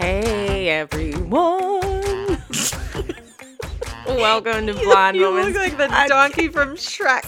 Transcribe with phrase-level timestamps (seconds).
[0.00, 1.80] Hey everyone.
[4.06, 5.58] Welcome to Blonde you Moments.
[5.58, 6.08] look like the Podcast.
[6.08, 7.26] donkey from Shrek.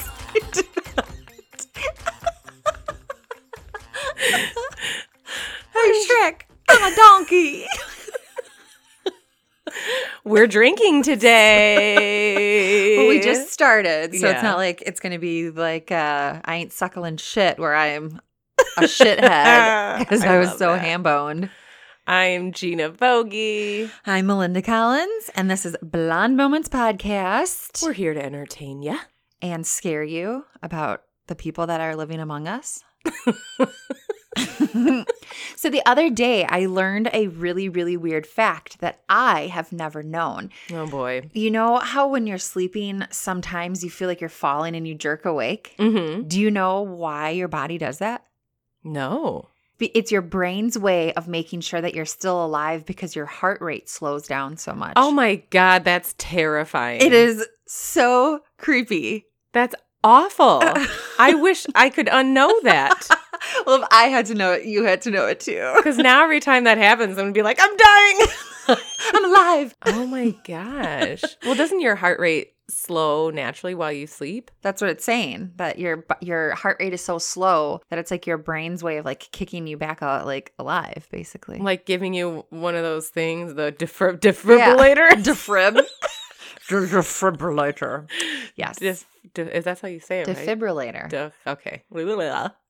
[5.75, 7.67] hey Shrek, I'm a donkey.
[10.25, 12.97] We're drinking today.
[12.99, 14.35] Well, we just started, so Yeah.
[14.35, 18.21] it's not like it's gonna be like uh, I ain't suckling shit where I'm
[18.77, 21.51] a shithead because I, was so ham boned.
[22.07, 23.91] I'm Gina Vogie.
[24.05, 28.99] I'm Melinda Collins, and this is Blonde Moments Podcast We're here to entertain you.
[29.41, 32.83] and scare you about the people that are living among us.
[35.57, 40.03] so the other day, I learned a really, really weird fact that I have never
[40.03, 40.51] known.
[40.73, 41.31] Oh boy.
[41.33, 45.25] You know how when you're sleeping, sometimes you feel like you're falling and you jerk
[45.25, 45.77] awake?
[45.79, 46.27] Mm-hmm.
[46.27, 48.27] Do you know why your body does that?
[48.83, 49.49] No.
[49.95, 53.89] It's your brain's way of making sure that you're still alive because your heart rate
[53.89, 54.95] slows down so much.
[54.97, 57.01] Oh my god, that's terrifying.
[57.01, 59.27] It is so creepy.
[59.53, 60.61] That's awful.
[61.19, 63.09] I wish I could unknow that.
[63.67, 65.73] well, if I had to know it, you had to know it too.
[65.77, 68.27] Because now every time that happens, I'm gonna be like, I'm dying.
[69.15, 69.75] I'm alive.
[69.87, 71.23] oh my gosh.
[71.45, 74.51] Well, doesn't your heart rate slow naturally while you sleep?
[74.63, 75.53] That's what it's saying.
[75.57, 79.05] That your your heart rate is so slow that it's like your brain's way of
[79.05, 81.59] like kicking you back out, like alive, basically.
[81.59, 85.11] Like giving you one of those things, the defib- defibrillator.
[85.23, 85.81] Defrib.
[86.69, 88.09] Defibrillator.
[88.57, 88.79] Yes.
[88.79, 90.29] Def- de- is that how you say it?
[90.29, 90.37] right?
[90.37, 91.33] Defibrillator.
[91.47, 91.83] Okay.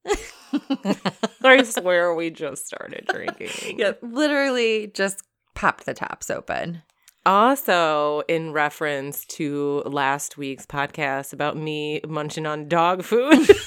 [1.45, 3.79] I swear we just started drinking.
[3.79, 5.23] yeah, literally just
[5.55, 6.83] popped the tops open.
[7.25, 13.49] Also, in reference to last week's podcast about me munching on dog food.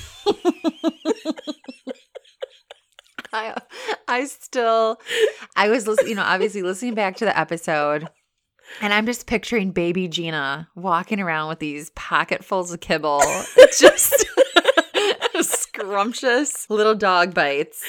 [3.34, 3.56] I
[4.08, 5.00] I still
[5.56, 8.10] I was listening, you know, obviously listening back to the episode
[8.82, 13.22] and I'm just picturing baby Gina walking around with these pocketfuls of kibble.
[13.78, 14.26] just
[15.42, 17.84] scrumptious little dog bites.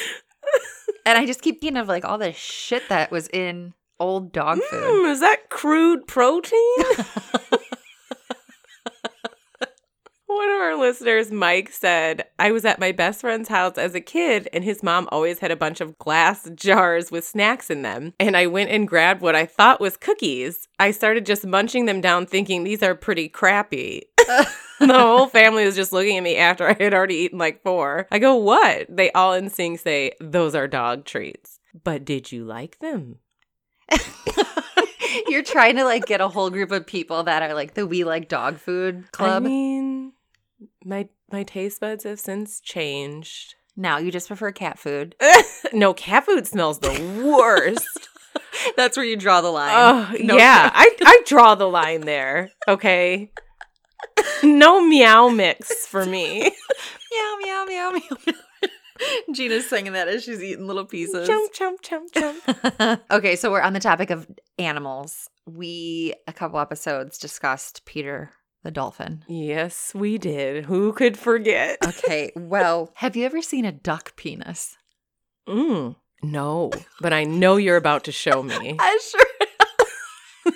[1.04, 4.60] And I just keep thinking of like all the shit that was in old dog
[4.70, 4.82] food.
[4.82, 6.58] Mm, is that crude protein?
[10.28, 14.00] One of our listeners, Mike, said, I was at my best friend's house as a
[14.00, 18.12] kid, and his mom always had a bunch of glass jars with snacks in them.
[18.18, 20.68] And I went and grabbed what I thought was cookies.
[20.80, 24.02] I started just munching them down, thinking these are pretty crappy.
[24.18, 24.46] the
[24.92, 28.06] whole family was just looking at me after I had already eaten like four.
[28.10, 28.94] I go, What?
[28.94, 31.60] They all in sync say, Those are dog treats.
[31.84, 33.20] But did you like them?
[35.28, 38.04] You're trying to like get a whole group of people that are like the we
[38.04, 39.42] like dog food club.
[39.42, 40.12] I mean,
[40.84, 43.54] my my taste buds have since changed.
[43.76, 45.14] now you just prefer cat food.
[45.72, 48.08] no, cat food smells the worst.
[48.76, 49.72] That's where you draw the line.
[49.74, 52.50] oh, No yeah, I I draw the line there.
[52.68, 53.30] Okay,
[54.42, 56.40] no meow mix for me.
[56.42, 58.32] meow meow meow meow.
[59.32, 61.28] Gina's singing that as she's eating little pieces.
[61.28, 63.00] chomp chomp chomp chomp.
[63.10, 64.26] okay, so we're on the topic of
[64.58, 65.28] animals.
[65.46, 68.30] We a couple episodes discussed Peter
[68.66, 69.24] the dolphin.
[69.28, 70.64] Yes, we did.
[70.64, 71.78] Who could forget?
[71.86, 74.76] Okay, well, have you ever seen a duck penis?
[75.48, 78.76] Mm, no, but I know you're about to show me.
[78.78, 80.52] I sure.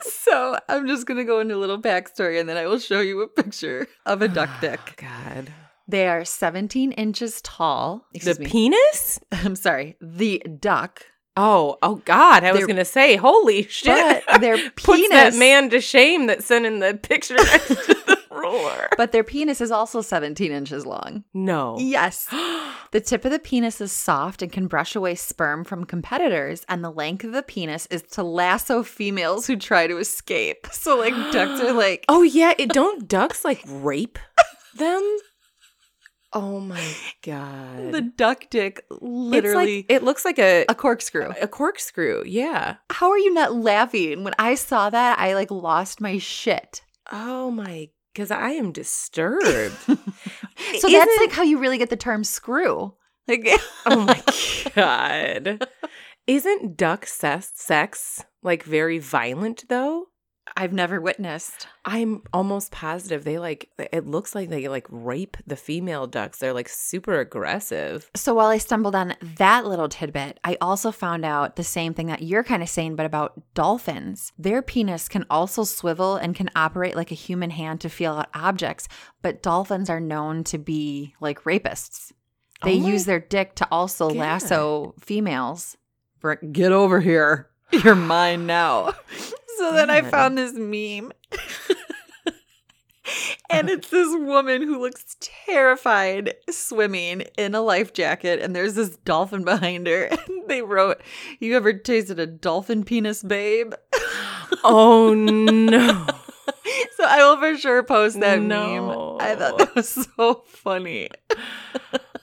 [0.00, 3.22] so I'm just gonna go into a little backstory and then I will show you
[3.22, 4.94] a picture of a duck dick.
[4.96, 5.50] God,
[5.86, 8.06] They are 17 inches tall.
[8.12, 8.46] the me.
[8.46, 9.20] penis.
[9.32, 11.06] I'm sorry, the duck.
[11.36, 12.44] Oh, oh God!
[12.44, 14.22] I was gonna say, holy shit!
[14.30, 17.74] But their puts that penis- man to shame that sent in the picture next to
[17.74, 18.88] the ruler.
[18.96, 21.24] But their penis is also 17 inches long.
[21.34, 21.76] No.
[21.78, 22.28] Yes.
[22.92, 26.84] The tip of the penis is soft and can brush away sperm from competitors, and
[26.84, 30.68] the length of the penis is to lasso females who try to escape.
[30.70, 34.20] So, like, ducks are like, Oh yeah, it don't ducks like rape
[34.76, 35.02] them?
[36.34, 36.82] Oh my
[37.22, 37.92] god.
[37.92, 41.32] the duck dick literally like, it looks like a a corkscrew.
[41.40, 42.24] a corkscrew.
[42.26, 42.76] Yeah.
[42.90, 44.24] How are you not laughing?
[44.24, 46.82] When I saw that, I like lost my shit.
[47.12, 49.76] Oh my cuz I am disturbed.
[50.78, 52.94] So that's Isn't- like how you really get the term screw.
[53.28, 53.46] Like,
[53.86, 54.22] oh my
[54.74, 55.66] god.
[56.26, 60.06] Isn't duck sex, sex like very violent though?
[60.56, 61.66] I've never witnessed.
[61.84, 66.38] I'm almost positive they like it looks like they like rape the female ducks.
[66.38, 68.08] They're like super aggressive.
[68.14, 72.06] So while I stumbled on that little tidbit, I also found out the same thing
[72.06, 74.32] that you're kind of saying, but about dolphins.
[74.38, 78.28] Their penis can also swivel and can operate like a human hand to feel out
[78.32, 78.86] objects,
[79.22, 82.12] but dolphins are known to be like rapists.
[82.62, 84.18] They Oh use their dick to also God.
[84.18, 85.76] lasso females.
[86.20, 87.50] "Br- get over here.
[87.82, 88.94] You're mine now.
[89.56, 91.12] So then I found this meme.
[93.50, 98.96] and it's this woman who looks terrified swimming in a life jacket, and there's this
[99.04, 100.08] dolphin behind her.
[100.26, 101.00] And they wrote,
[101.38, 103.74] You ever tasted a dolphin penis, babe?
[104.62, 106.06] Oh no.
[106.96, 109.18] so I will for sure post that No.
[109.18, 109.20] meme.
[109.20, 111.10] I thought that was so funny.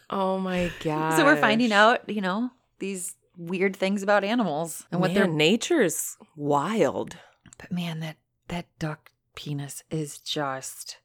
[0.09, 1.15] Oh my god.
[1.17, 2.49] So we're finding out, you know,
[2.79, 7.17] these weird things about animals and what Man, they're nature's wild.
[7.57, 8.17] But man, that
[8.47, 10.97] that duck penis is just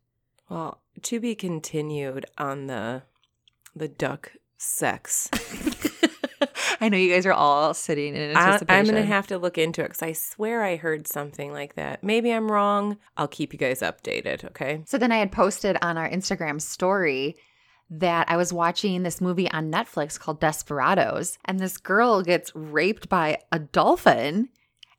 [0.48, 3.02] Well, to be continued on the
[3.74, 5.28] the duck sex.
[6.80, 8.80] I know you guys are all sitting in I, anticipation.
[8.80, 12.04] I'm gonna have to look into it because I swear I heard something like that.
[12.04, 12.98] Maybe I'm wrong.
[13.16, 14.44] I'll keep you guys updated.
[14.44, 14.82] Okay.
[14.84, 17.36] So then I had posted on our Instagram story
[17.88, 23.08] that I was watching this movie on Netflix called Desperados, and this girl gets raped
[23.08, 24.48] by a dolphin,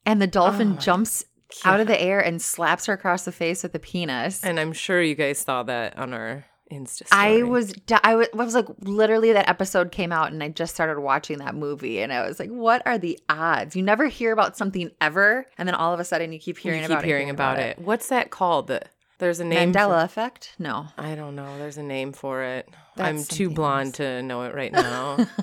[0.05, 1.25] and the dolphin Oh, jumps
[1.65, 4.43] out of the air and slaps her across the face with a penis.
[4.43, 7.03] And I'm sure you guys saw that on our Insta.
[7.11, 7.43] I story.
[7.43, 7.73] was,
[8.03, 11.37] I was, I was like, literally, that episode came out, and I just started watching
[11.39, 13.75] that movie, and I was like, what are the odds?
[13.75, 16.81] You never hear about something ever, and then all of a sudden, you keep hearing
[16.81, 17.07] you keep about it.
[17.07, 17.79] hearing about it.
[17.79, 18.67] What's that called?
[18.67, 18.81] The,
[19.19, 19.73] there's a name.
[19.73, 20.53] for- Mandela effect?
[20.59, 20.87] No.
[20.97, 21.57] I don't know.
[21.57, 22.69] There's a name for it.
[22.95, 23.97] That's I'm too blonde else.
[23.97, 25.27] to know it right now.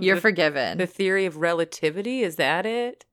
[0.00, 0.78] You're the, forgiven.
[0.78, 3.04] the theory of relativity is that it?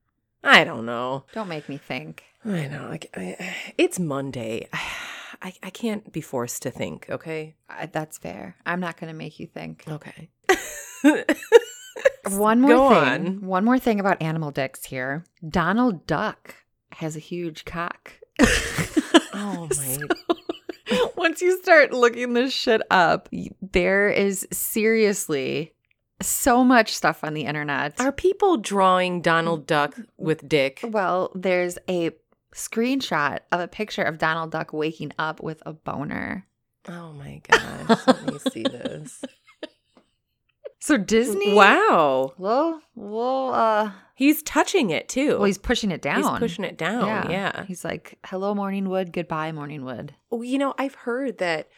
[0.44, 1.26] I don't know.
[1.34, 2.24] Don't make me think.
[2.46, 2.90] I know.
[2.92, 4.68] I, I, it's Monday.
[5.42, 7.08] I, I can't be forced to think.
[7.10, 7.56] Okay.
[7.70, 8.56] I, that's fair.
[8.66, 9.84] I'm not going to make you think.
[9.88, 10.30] Okay.
[12.30, 12.98] One more Go thing.
[13.28, 13.42] on.
[13.46, 15.24] One more thing about animal dicks here.
[15.48, 16.56] Donald Duck
[16.94, 18.14] has a huge cock.
[19.34, 19.98] Oh my.
[21.16, 23.30] Once you start looking this shit up,
[23.62, 25.74] there is seriously
[26.22, 28.00] so much stuff on the internet.
[28.00, 30.80] Are people drawing Donald Duck with dick?
[30.84, 32.12] well, there's a
[32.54, 36.46] screenshot of a picture of Donald Duck waking up with a boner.
[36.88, 38.08] Oh my gosh.
[38.08, 39.24] Let me see this.
[40.80, 42.34] So Disney, Wow.
[42.38, 45.36] well, well, uh, He's touching it too.
[45.38, 46.18] well, he's pushing it down.
[46.24, 47.06] He's pushing it down.
[47.06, 47.30] Yeah.
[47.30, 47.66] yeah.
[47.66, 49.12] He's like, "Hello, Morningwood.
[49.14, 51.70] Goodbye, Morningwood." Well, you know, I've heard that,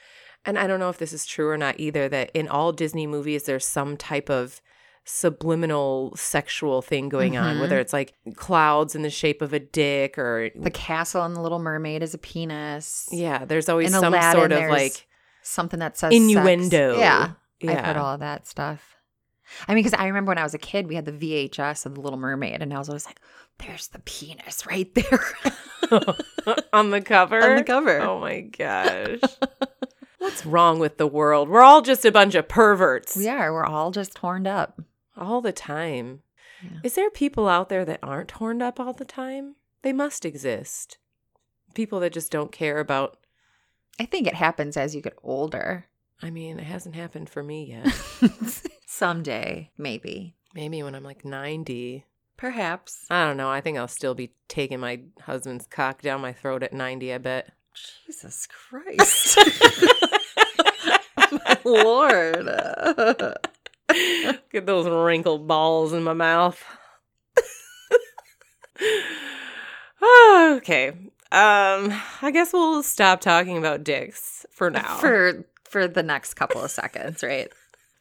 [0.45, 3.05] and I don't know if this is true or not either, that in all Disney
[3.07, 4.59] movies, there's some type of
[5.03, 7.61] subliminal sexual thing going on, Mhm.
[7.61, 11.41] whether it's like clouds in the shape of a dick or, The castle and the
[11.41, 13.07] Little Mermaid is a penis.
[13.11, 15.07] yeah, there's always In some Aladdin, sort of like
[15.43, 16.15] something that says sex.
[16.15, 16.97] innuendo.
[16.97, 17.31] Yeah,
[17.61, 17.79] Yeah.
[17.79, 18.95] I've heard all of that stuff.
[19.67, 21.95] I mean, because I remember when I was a kid, we had the VHS of
[21.95, 23.19] the Little Mermaid, and I was always like,
[23.59, 25.19] "There's the penis right there
[26.73, 27.41] on the cover.
[27.43, 29.19] on the cover." Oh my gosh.
[30.19, 31.49] What's wrong with the world?
[31.49, 33.15] We're all just a bunch of perverts.
[33.17, 33.51] We are.
[33.51, 34.79] We're all just horned up.
[35.17, 36.21] All the time.
[36.63, 36.79] Yeah.
[36.83, 39.55] Is there people out there that aren't horned up all the time?
[39.81, 40.97] They must exist.
[41.73, 43.17] People that just don't care about.
[43.99, 45.87] I think it happens as you get older.
[46.23, 47.87] I mean, it hasn't happened for me yet.
[48.85, 50.35] Someday, maybe.
[50.53, 52.05] Maybe when I'm like 90.
[52.37, 53.05] Perhaps.
[53.09, 53.49] I don't know.
[53.49, 57.17] I think I'll still be taking my husband's cock down my throat at 90, I
[57.17, 57.49] bet.
[57.73, 59.37] Jesus Christ.
[61.31, 62.45] My Lord.
[64.51, 66.61] Get those wrinkled balls in my mouth.
[70.57, 70.89] okay.
[71.31, 74.97] Um, I guess we'll stop talking about dicks for now.
[74.97, 77.51] For for the next couple of seconds, right?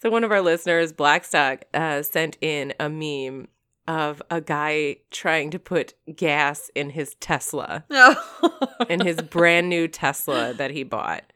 [0.02, 3.48] so one of our listeners, Blackstock, uh, sent in a meme
[3.86, 7.84] of a guy trying to put gas in his Tesla,
[8.88, 11.32] in his brand new Tesla that he bought.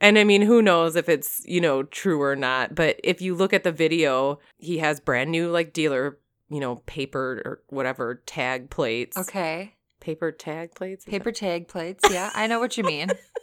[0.00, 2.74] And I mean, who knows if it's, you know, true or not.
[2.74, 6.18] But if you look at the video, he has brand new, like, dealer,
[6.50, 9.16] you know, paper or whatever tag plates.
[9.16, 9.72] okay.
[10.00, 11.04] Paper tag plates?
[11.04, 12.04] Paper tag plates.
[12.10, 13.08] Yeah, I know what you mean.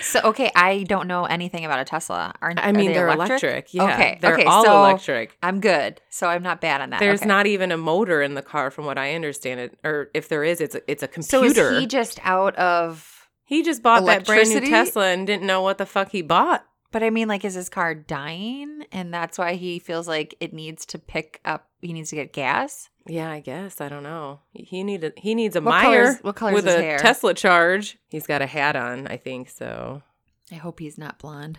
[0.00, 2.34] So okay, I don't know anything about a Tesla.
[2.40, 3.72] Aren't I mean, are they they're electric.
[3.74, 3.94] Yeah.
[3.94, 5.36] Okay, They're okay, all so electric.
[5.42, 6.00] I'm good.
[6.10, 7.00] So I'm not bad on that.
[7.00, 7.28] There's Okay.
[7.28, 9.78] not even a motor in the car, from what I understand it.
[9.84, 11.72] Or if there is, it's a, it's a So computer.
[11.72, 13.28] is he just out of?
[13.44, 16.64] He just bought that brand new Tesla and didn't know what the fuck he bought.
[16.92, 20.52] But I mean, like, is his car dying, and that's why he feels like it
[20.52, 21.68] needs to pick up?
[21.82, 22.88] He needs to get gas.
[23.06, 24.40] Yeah, I guess I don't know.
[24.52, 26.98] He needed he needs a What Meyer colors- what color's with his a hair?
[26.98, 27.98] Tesla charge.
[28.08, 30.02] He's got a hat on, I think so.
[30.50, 31.58] I hope he's not blonde.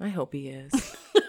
[0.00, 0.72] I hope he is.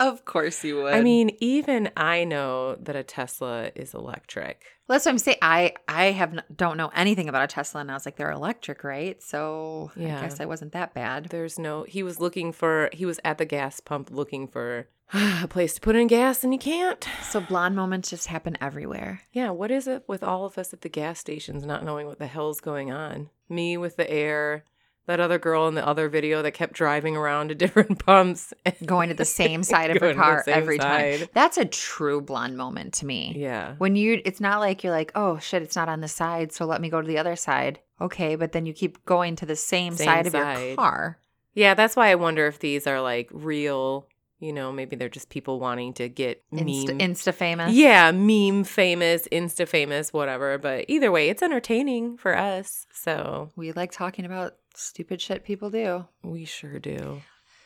[0.00, 0.94] Of course you would.
[0.94, 4.62] I mean, even I know that a Tesla is electric.
[4.88, 5.38] that's what I'm saying.
[5.42, 8.30] I I have n- don't know anything about a Tesla, and I was like, they're
[8.30, 9.22] electric, right?
[9.22, 10.18] So Yeah.
[10.18, 11.26] I guess I wasn't that bad.
[11.26, 15.46] There's no, he was looking for, he was at the gas pump looking for a
[15.48, 17.06] place to put in gas and you can't.
[17.30, 19.20] So blonde moments just happen everywhere.
[19.32, 22.18] Yeah, what is it with all of us at the gas stations not knowing what
[22.18, 23.28] the hell's going on?
[23.48, 24.64] Me with the air,
[25.06, 28.52] that other girl in the other video that kept driving around to different pumps.
[28.84, 31.26] Going to the same side of her Going to the car every time.
[31.34, 33.34] That's a true blonde moment to me.
[33.36, 33.74] Yeah.
[33.78, 36.64] When you, it's not like you're like, oh shit, it's not on the side, so
[36.66, 37.80] let me go to the other side.
[38.00, 41.18] Okay, but then you keep going to the same, Same side of your car.
[41.52, 44.06] Yeah, that's why I wonder if these are like real,
[44.38, 46.98] you know, maybe they're just people wanting to get Insta, meme.
[46.98, 47.74] Insta famous.
[47.74, 50.56] yeah, meme famous, Insta famous, whatever.
[50.56, 52.86] But either way, it's entertaining for us.
[52.94, 56.06] So We like talking about stupid shit people do.
[56.22, 57.22] we sure do.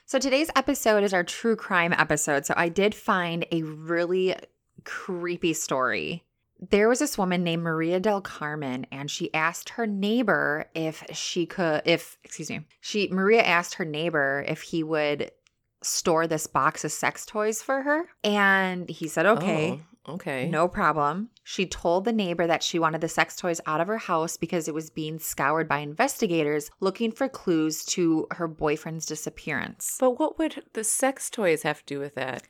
[0.07, 2.45] So today's episode is our true crime episode.
[2.45, 4.37] So I did find a really
[4.85, 6.25] creepy story.
[6.71, 11.47] There was this woman named Maria del Carmen and she asked her neighbor if she
[11.47, 12.61] could if excuse me.
[12.81, 15.31] She Maria asked her neighbor if he would
[15.83, 19.73] store this box of sex toys for her and he said okay.
[19.73, 20.49] Oh, okay.
[20.49, 21.31] No problem.
[21.43, 24.69] She told the neighbor that she wanted the sex toys out of her house because
[24.69, 29.97] it was being scoured by investigators looking for clues to her boyfriend's disappearance.
[30.01, 32.45] But what would the sex toys have to do with that?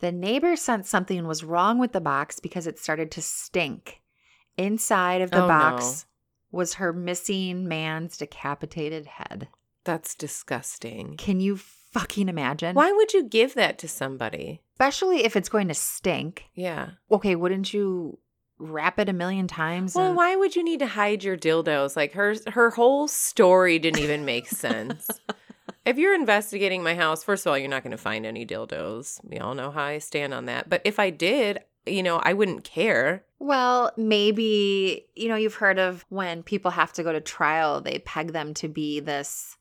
[0.00, 4.02] The neighbor sensed something was wrong with the box because it started to stink.
[4.56, 6.06] Inside of the Oh, box
[6.50, 9.48] was her missing man's decapitated head.
[9.84, 11.16] That's disgusting.
[11.16, 11.56] Can you
[11.98, 12.74] fucking imagine?
[12.74, 14.60] Why would you give that to somebody?
[14.74, 16.44] Especially if it's going to stink.
[16.54, 16.90] Yeah.
[17.10, 18.18] Okay, wouldn't you
[18.58, 19.94] wrap it a million times?
[19.94, 21.96] Well, and- why would you need to hide your dildos?
[21.96, 25.08] Like her her whole story didn't even make sense.
[25.84, 29.20] if you're investigating my house, first of all, you're not going to find any dildos.
[29.24, 30.68] We all know how I stand on that.
[30.68, 33.24] But if I did, you know, I wouldn't care.
[33.38, 37.98] Well, maybe, you know, you've heard of when people have to go to trial, they
[38.00, 39.56] peg them to be this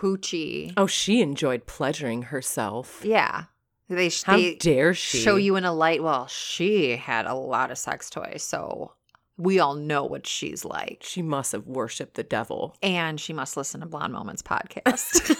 [0.00, 0.72] hoochie.
[0.76, 3.00] Oh, she enjoyed pleasuring herself.
[3.04, 3.44] Yeah.
[3.88, 5.18] They, How they dare she?
[5.18, 6.02] show you in a light.
[6.02, 8.92] Well, she had a lot of sex toys, so
[9.36, 11.02] we all know what she's like.
[11.02, 12.76] She must have worshipped the devil.
[12.82, 15.36] And she must listen to Blonde Moments podcast.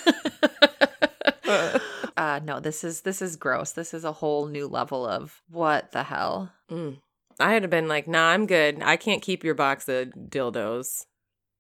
[2.16, 3.72] uh no, this is this is gross.
[3.72, 6.52] This is a whole new level of what the hell.
[6.70, 6.98] Mm.
[7.38, 8.82] I had been like, "Nah, I'm good.
[8.82, 11.04] I can't keep your box of dildos.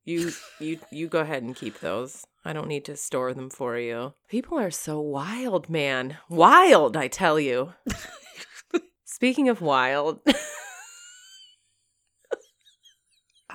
[0.04, 2.24] You, you, you go ahead and keep those.
[2.46, 6.18] I don't need to store them for you." People are so wild, man.
[6.28, 7.74] Wild, I tell you.
[9.04, 10.20] Speaking of wild,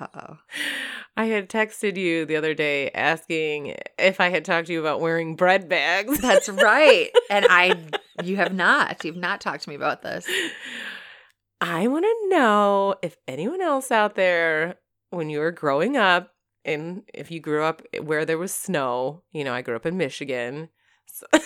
[0.02, 0.38] Uh-oh.
[1.16, 5.00] I had texted you the other day asking if I had talked to you about
[5.00, 6.20] wearing bread bags.
[6.20, 7.10] That's right.
[7.28, 7.88] And I
[8.24, 9.04] you have not.
[9.04, 10.26] You've not talked to me about this.
[11.60, 14.76] I want to know if anyone else out there,
[15.10, 16.32] when you were growing up,
[16.64, 19.96] and if you grew up where there was snow, you know, I grew up in
[19.96, 20.68] Michigan.
[21.06, 21.26] So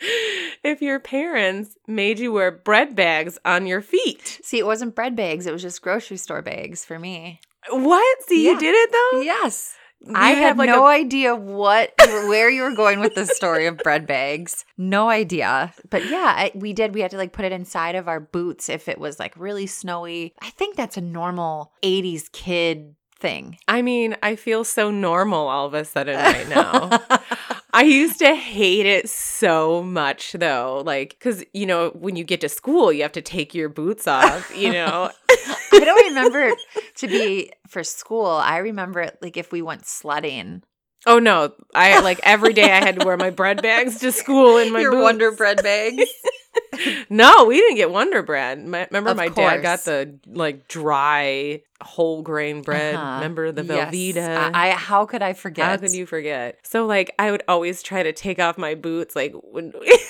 [0.00, 4.40] if your parents made you wear bread bags on your feet.
[4.42, 7.40] See, it wasn't bread bags, it was just grocery store bags for me.
[7.68, 8.22] What?
[8.22, 8.52] See, Yeah.
[8.52, 9.20] you did it though?
[9.20, 9.74] Yes.
[10.02, 13.66] You I have, like, no a- idea what where you were going with the story
[13.66, 14.64] of bread bags.
[14.78, 15.74] No idea.
[15.90, 16.94] But yeah, I, we did.
[16.94, 19.66] We had to like put it inside of our boots if it was like really
[19.66, 20.34] snowy.
[20.40, 23.58] I think that's a normal 80s kid thing.
[23.68, 26.98] I mean, I feel so normal all of a sudden right now.
[27.72, 30.82] I used to hate it so much though.
[30.84, 34.08] Like, cause you know, when you get to school, you have to take your boots
[34.08, 35.10] off, you know?
[35.80, 36.52] I don't remember
[36.96, 38.26] to be for school.
[38.26, 40.62] I remember it like if we went sledding.
[41.06, 41.52] oh no.
[41.74, 44.80] I like every day I had to wear my bread bags to school in my
[44.80, 45.02] Your boots.
[45.02, 46.02] Wonder Bread bags.
[47.08, 48.64] No, we didn't get Wonder Bread.
[48.66, 52.94] My, remember Of my dad got the like dry whole grain bread.
[52.94, 53.14] Uh-huh.
[53.16, 53.92] Remember the Yes.
[53.92, 54.50] Velveeta?
[54.54, 55.66] I, I how could I forget?
[55.66, 56.58] How could you forget?
[56.64, 60.00] So like I would always try to take off my boots like when like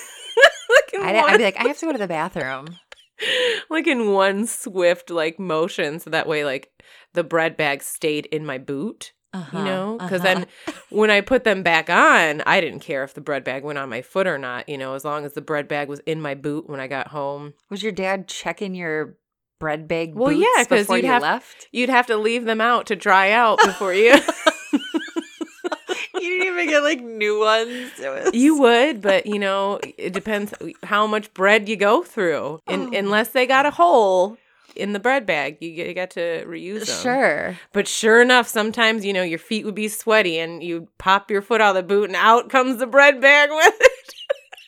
[1.03, 2.77] I'd, I'd be like, I have to go to the bathroom.
[3.71, 6.71] like in one swift like motion so that way like
[7.15, 9.99] the bread bag stayed in my boot, Uh-huh, you know?
[10.01, 10.23] Cuz uh-huh.
[10.23, 10.47] then
[10.91, 13.89] when I put them back on, I didn't care if the bread bag went on
[13.89, 16.35] my foot or not, you know, as long as the bread bag was in my
[16.35, 17.55] boot when I got home.
[17.69, 19.17] was your dad checking your
[19.59, 21.69] bread bag Well, yeah, 'cause before you'd you have- left?
[21.71, 24.15] You'd have to leave them out to dry out before you
[26.41, 27.93] you didn't even get like new ones.
[27.99, 28.35] Was...
[28.35, 32.61] You would, but you know, it depends how much bread you go through.
[32.67, 32.99] And Oh.
[32.99, 34.37] unless they got a hole,
[34.77, 35.59] in the bread bag.
[35.61, 37.03] You get, you get to reuse them.
[37.03, 37.59] Sure.
[37.73, 41.43] But sure enough, sometimes, you know, your feet would be sweaty and you pop your
[41.43, 44.15] foot out of the boot and out comes the bread bag with it.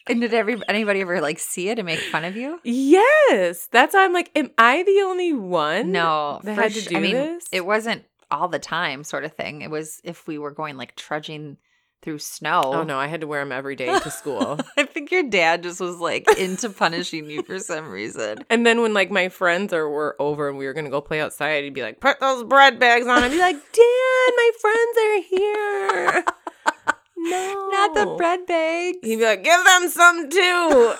[0.08, 2.58] And did every anybody ever like see it and make fun of you?
[2.64, 3.68] Yes.
[3.70, 5.92] That's why I'm like, am I the only one?
[5.92, 7.46] No, that had to su- do I mean, this?
[7.52, 9.62] it wasn't all the time, sort of thing.
[9.62, 11.58] It was if we were going like trudging
[12.02, 12.62] through snow.
[12.64, 14.58] Oh no, I had to wear them every day to school.
[14.76, 18.38] I think your dad just was like into punishing you for some reason.
[18.50, 21.20] and then when like my friends are were over and we were gonna go play
[21.20, 24.98] outside, he'd be like, "Put those bread bags on." I'd be like, "Dad, my friends
[24.98, 26.24] are here."
[27.16, 28.98] no, Not the bread bags.
[29.02, 30.94] He'd be like, "Give them some too."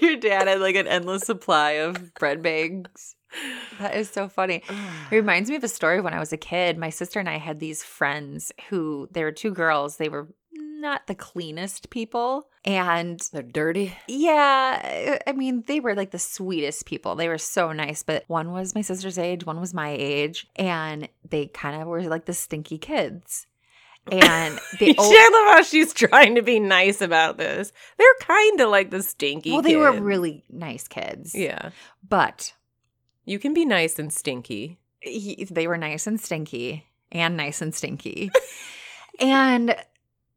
[0.00, 3.16] your dad had like an endless supply of bread bags.
[3.78, 4.62] That is so funny.
[4.68, 4.74] It
[5.14, 6.78] reminds me of a story when I was a kid.
[6.78, 9.96] My sister and I had these friends who they were two girls.
[9.96, 12.48] They were not the cleanest people.
[12.64, 13.92] And They're dirty.
[14.08, 17.16] yeah, I mean, they were like the sweetest people.
[17.16, 18.02] They were so nice.
[18.04, 20.46] But one was my sister's age, one was my age.
[20.56, 23.46] And they kind of were like the stinky kids.
[24.10, 25.02] And they I
[25.46, 27.72] love how she's trying to be nice about this.
[27.98, 29.52] They're kind of like the stinky.
[29.52, 31.34] well, they were really nice kids.
[31.34, 31.70] Yeah,
[32.08, 32.52] But
[33.24, 34.78] you can be nice and stinky.
[35.00, 38.30] he, they were nice and stinky and nice and stinky.
[39.20, 39.76] and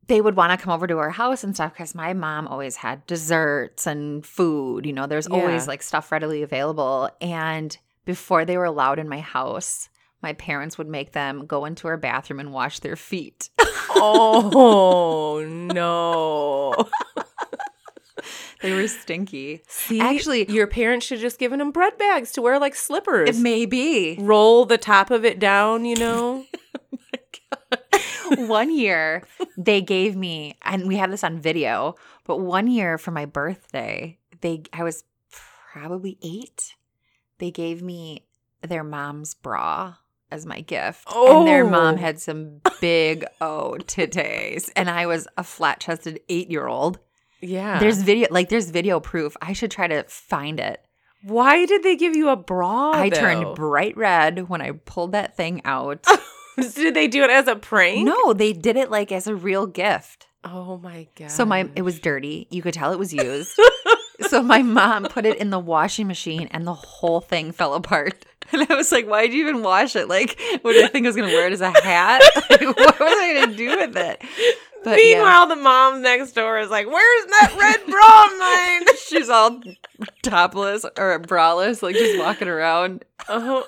[0.07, 2.75] they would want to come over to our house and stuff because my mom always
[2.75, 4.85] had desserts and food.
[4.85, 7.09] You know, there's always like stuff readily available.
[7.21, 7.75] And
[8.05, 9.89] before they were allowed in my house,
[10.21, 13.49] my parents would make them go into our bathroom and wash their feet.
[13.97, 16.73] Oh no!
[18.65, 19.61] they were stinky.
[19.67, 23.29] See, Actually- your parents should just given them bread bags to wear like slippers.
[23.29, 24.17] It may be.
[24.19, 26.45] Roll the top of it down, you know.
[28.37, 29.23] one year
[29.57, 31.95] they gave me and we have this on video
[32.25, 35.03] but one year for my birthday they i was
[35.71, 36.73] probably eight
[37.37, 38.25] they gave me
[38.61, 39.93] their mom's bra
[40.31, 41.69] as my gift and their oh.
[41.69, 41.97] mom Oh.
[41.97, 46.97] had some big o titties and i was a flat-chested eight-year-old
[47.47, 47.79] yeah.
[47.79, 50.81] there's video like there's video proof i should try to find it
[51.23, 52.91] why did they give you a bra?
[52.91, 53.15] i though?
[53.15, 56.05] turned bright red when i pulled that thing out
[56.57, 58.05] Did they do it as a prank?
[58.05, 61.31] no they did it like as a real gift Oh my god.
[61.31, 62.47] So my it was dirty.
[62.51, 63.59] You could tell it was used.
[64.29, 68.25] so my mom put it in the washing machine and the whole thing fell apart.
[68.51, 70.07] And I was like, why'd you even wash it?
[70.07, 72.21] Like, what did I think I was gonna wear it as a hat?
[72.49, 74.21] Like, what was I gonna do with it?
[74.83, 75.15] But yeah.
[75.15, 79.61] Meanwhile, the mom next door is like, "Where's that red bra of mine?" she's all
[80.21, 83.03] topless or braless, like just walking around.
[83.29, 83.65] oh,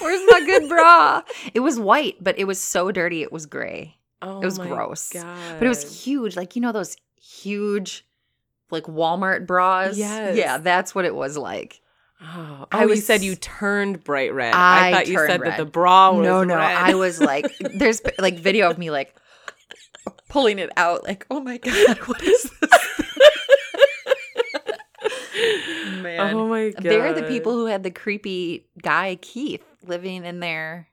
[0.00, 1.22] Where's my good bra?
[1.54, 3.96] It was white, but it was so dirty it was gray.
[4.20, 5.10] oh It was oh my gross.
[5.10, 5.58] God.
[5.58, 6.36] But it was huge.
[6.36, 8.06] Like, you know, those huge,
[8.70, 9.96] like Walmart bras?
[9.96, 10.36] Yes.
[10.36, 11.80] Yeah, that's what it was like.
[12.22, 14.52] Oh, I oh, you said you turned bright red.
[14.54, 15.52] I thought you said red.
[15.52, 16.56] that the bra was no, no.
[16.56, 16.76] red.
[16.76, 19.14] I was like, there's like video of me like
[20.28, 22.70] pulling it out, like, oh my God, what is this?
[26.02, 26.34] Man.
[26.34, 26.82] Oh my god.
[26.82, 30.88] They're the people who had the creepy guy, Keith, living in there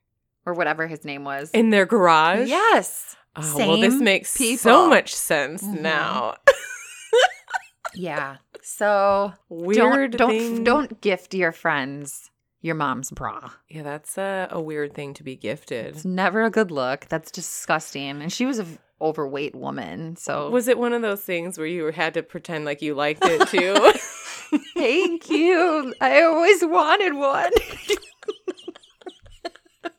[0.46, 1.52] or whatever his name was.
[1.52, 2.48] in their garage.
[2.48, 3.16] yes.
[3.36, 4.58] Oh, well, this makes people.
[4.58, 5.82] so much sense Mhm.
[5.82, 6.36] now.
[7.94, 8.38] Yeah.
[8.70, 10.12] So Weird.
[10.12, 13.52] don't don't don't gift your friends your mom's bra.
[13.70, 15.96] Yeah, that's a, a weird thing to be gifted.
[15.96, 17.06] It's never a good look.
[17.08, 18.22] That's disgusting.
[18.22, 20.18] And she was an overweight woman.
[20.18, 23.24] So Was it one of those things where you had to pretend like you liked
[23.24, 23.94] it too?
[24.74, 25.94] thank you.
[26.02, 27.52] I always wanted one.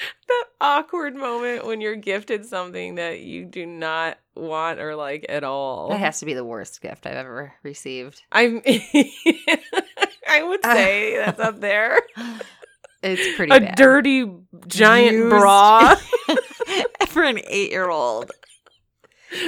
[0.28, 5.44] that awkward moment when you're gifted something that you do not want or like at
[5.44, 5.88] all.
[5.90, 8.22] That has to be the worst gift I've ever received.
[8.32, 12.00] I'm I would say that's up there.
[13.02, 13.76] It's pretty A bad.
[13.76, 14.30] dirty
[14.66, 15.30] giant Used.
[15.30, 15.94] bra.
[17.08, 18.30] for an eight year old.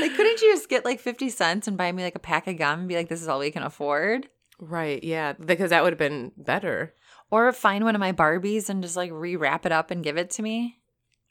[0.01, 2.57] Like, couldn't you just get like 50 cents and buy me like a pack of
[2.57, 4.27] gum and be like, this is all we can afford?
[4.59, 6.95] right, yeah, because that would have been better.
[7.33, 10.29] Or find one of my Barbies and just like rewrap it up and give it
[10.33, 10.77] to me?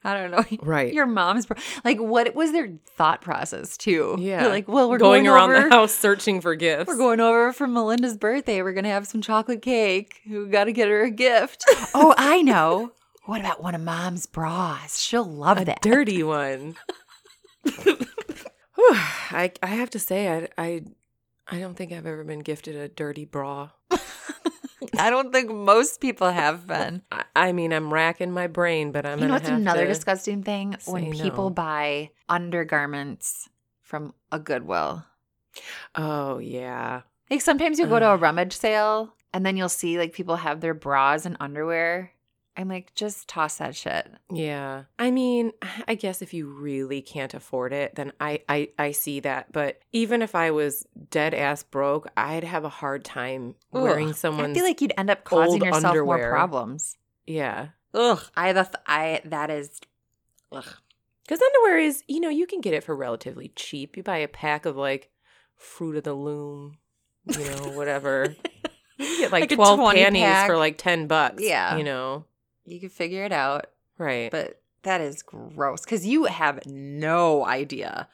[0.04, 0.44] I don't know.
[0.64, 0.92] Right.
[0.92, 4.16] Your mom's bra- like, what was their thought process too?
[4.20, 4.42] Yeah.
[4.42, 6.88] They're like, well, we're going, going, around over, the house searching for gifts.
[6.88, 8.64] We're going over for Melinda's birthday.
[8.64, 10.22] We're gonna have some chocolate cake.
[10.28, 11.64] We got to get her a gift.
[11.94, 12.94] oh, I know.
[13.26, 15.00] What about one of mom's bras?
[15.00, 15.82] She'll love a that.
[15.84, 16.78] dirty one.
[19.30, 20.82] I I have to say I I
[21.48, 23.70] I don't think I've ever been gifted a dirty bra.
[24.98, 27.02] I don't think most people have been.
[27.12, 29.94] I, I mean, I'm racking my brain, but I'm you know gonna what's another to-
[29.94, 30.76] disgusting thing?
[30.86, 31.56] When people no.
[31.56, 33.50] buy undergarments
[33.82, 35.04] from a Goodwill.
[35.96, 40.14] Oh yeah, Like sometimes you go to a rummage sale And then you'll see like
[40.14, 42.12] people have their bras and underwear.
[42.62, 44.10] I'm like, just toss that shit.
[44.32, 44.84] Yeah.
[44.98, 45.52] I mean,
[45.88, 49.52] I guess if you really can't afford it, then I, I, I see that.
[49.52, 54.16] But even if I was dead ass broke, I'd have a hard time wearing Ugh.
[54.16, 54.52] someone's.
[54.52, 56.98] I feel like you'd end up causing yourself more problems.
[57.28, 57.70] yeah.
[57.94, 58.22] Ugh.
[58.38, 59.82] I the I that is
[60.52, 60.76] ugh.
[61.24, 63.98] Because underwear is, you know, you can get it for relatively cheap.
[63.98, 65.10] You buy a pack of like
[65.58, 66.78] Fruit of the Loom,
[67.26, 68.36] you know, whatever.
[68.98, 70.48] You get like, Like 12 panties pack.
[70.48, 71.42] for like 10 bucks.
[71.42, 71.76] Yeah.
[71.76, 72.26] You know,
[72.66, 73.68] You can figure it out.
[73.98, 74.32] right.
[74.32, 78.08] But that is gross because you have no idea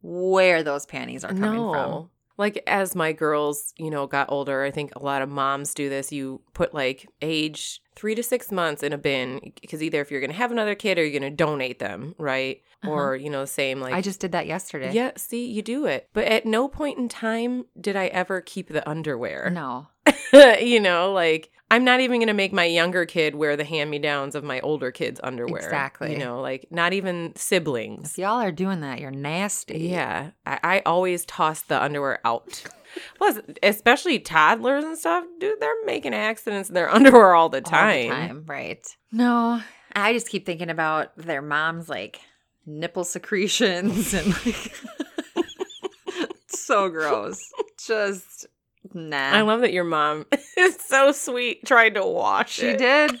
[0.00, 2.10] where those panties are coming from.
[2.36, 5.88] Like as my girls, you know, got older, I think a lot of moms do
[5.88, 6.12] this.
[6.12, 10.20] You put like age three to six months in a bin because either if you're
[10.20, 12.60] going to have another kid or you're going to donate them, right?
[12.82, 12.92] Uh-huh.
[12.92, 13.94] Or, you know, same like.
[13.94, 14.92] I just did that yesterday.
[14.92, 16.08] Yeah, see, you do it.
[16.12, 19.48] But at no point in time did I ever keep the underwear.
[19.50, 19.88] No.
[20.60, 23.90] you know, like I'm not even going to make my younger kid wear the hand
[23.90, 25.60] me downs of my older kid's underwear.
[25.60, 26.12] Exactly.
[26.12, 28.12] You know, like not even siblings.
[28.12, 29.78] If y'all are doing that, you're nasty.
[29.78, 30.30] Yeah.
[30.46, 32.62] I, I always toss the underwear out.
[33.18, 37.62] Plus, especially toddlers and stuff, dude, they're making accidents in their underwear all the All
[37.62, 38.08] the time.
[38.10, 38.86] time, right?
[39.10, 39.60] No,
[39.96, 42.20] I just keep thinking about their mom's like
[42.66, 44.72] nipple secretions and like
[46.46, 47.40] so gross.
[47.84, 48.46] Just
[48.94, 49.30] nah.
[49.32, 50.26] I love that your mom
[50.56, 52.78] is so sweet Tried to wash she it.
[52.78, 53.20] did.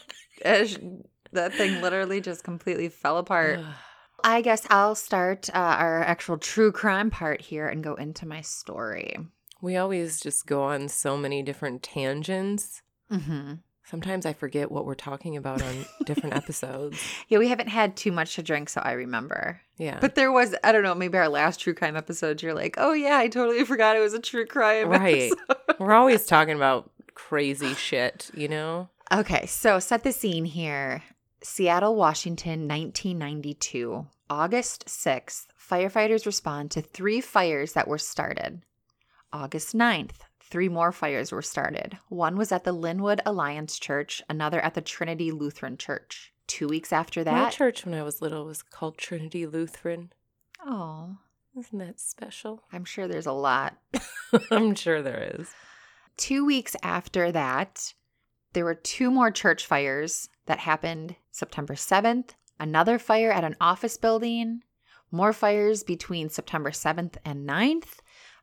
[1.32, 3.60] That thing literally just completely fell apart.
[4.24, 8.40] I guess I'll start uh, our actual true crime part here and go into my
[8.40, 9.18] story.
[9.60, 12.80] We always just go on so many different tangents.
[13.12, 13.54] Mm-hmm.
[13.86, 16.98] Sometimes I forget what we're talking about on different episodes.
[17.28, 19.60] Yeah, we haven't had too much to drink, so I remember.
[19.76, 19.98] Yeah.
[20.00, 22.92] But there was, I don't know, maybe our last true crime episode, you're like, oh
[22.94, 24.90] yeah, I totally forgot it was a true crime.
[24.90, 25.36] Episode.
[25.48, 25.53] Right.
[25.74, 28.88] Episode." we're always talking about crazy shit, you know?
[29.12, 31.02] Okay, so set the scene here.
[31.42, 34.06] Seattle, Washington, 1992.
[34.30, 38.62] August 6th, firefighters respond to three fires that were started.
[39.32, 41.98] August 9th, three more fires were started.
[42.08, 46.32] One was at the Lynnwood Alliance Church, another at the Trinity Lutheran Church.
[46.46, 50.12] Two weeks after that, My church when I was little was called Trinity Lutheran.
[50.64, 51.18] Oh,
[51.58, 52.62] Isn't that special?
[52.72, 53.76] I'm sure there's a lot.
[54.50, 55.48] I'm sure there is.
[56.16, 57.94] Two weeks after that,
[58.52, 63.96] there were two more church fires that happened September 7th, another fire at an office
[63.96, 64.62] building,
[65.10, 67.98] more fires between September 7th and 9th.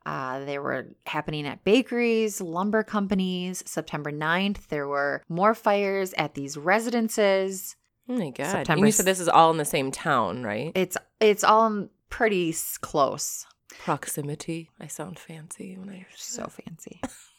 [0.05, 3.63] Uh, they were happening at bakeries, lumber companies.
[3.67, 7.75] September 9th, there were more fires at these residences.
[8.09, 8.47] Oh my god.
[8.51, 10.71] September and you said this is all in the same town, right?
[10.75, 13.45] It's it's all pretty close.
[13.79, 14.69] Proximity.
[14.79, 16.99] I sound fancy when I So fancy.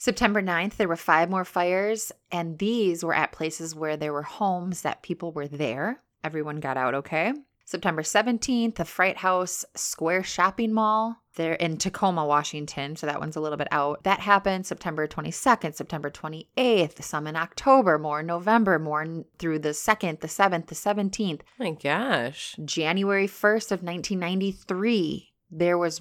[0.00, 4.22] September 9th, there were five more fires, and these were at places where there were
[4.22, 6.00] homes that people were there.
[6.22, 7.32] Everyone got out okay.
[7.64, 11.16] September 17th, the Freighthouse Square Shopping Mall.
[11.34, 14.04] They're in Tacoma, Washington, so that one's a little bit out.
[14.04, 19.58] That happened September 22nd, September 28th, some in October, more in November, more in, through
[19.58, 21.40] the 2nd, the 7th, the 17th.
[21.40, 22.56] Oh my gosh.
[22.64, 26.00] January 1st of 1993, there was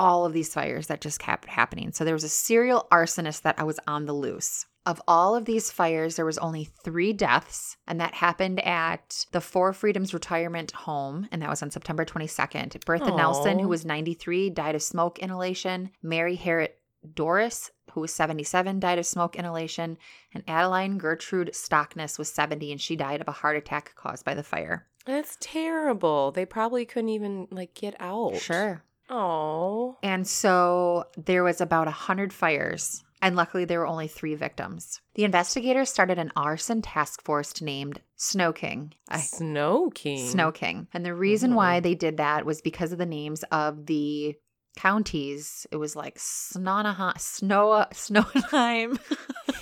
[0.00, 1.92] all of these fires that just kept happening.
[1.92, 4.64] So there was a serial arsonist that I was on the loose.
[4.86, 9.42] Of all of these fires, there was only three deaths, and that happened at the
[9.42, 12.82] Four Freedoms Retirement Home, and that was on September 22nd.
[12.86, 13.16] Bertha Aw.
[13.16, 15.90] Nelson, who was 93, died of smoke inhalation.
[16.02, 16.78] Mary Harriet
[17.14, 19.98] Doris, who was 77, died of smoke inhalation.
[20.32, 24.32] And Adeline Gertrude Stockness was 70, and she died of a heart attack caused by
[24.32, 24.86] the fire.
[25.04, 26.30] That's terrible.
[26.30, 28.36] They probably couldn't even like get out.
[28.38, 28.82] Sure.
[29.10, 29.96] Oh.
[30.02, 35.00] And so there was about a hundred fires, and luckily there were only three victims.
[35.14, 38.92] The investigators started an arson task force named Snow King.
[39.18, 40.26] Snow King.
[40.28, 40.86] Snow King.
[40.94, 41.56] And the reason Mhm.
[41.56, 44.36] why they did that was because of the names of the
[44.76, 45.66] counties.
[45.72, 48.98] It was like Snonaham, Snow, Snowheim,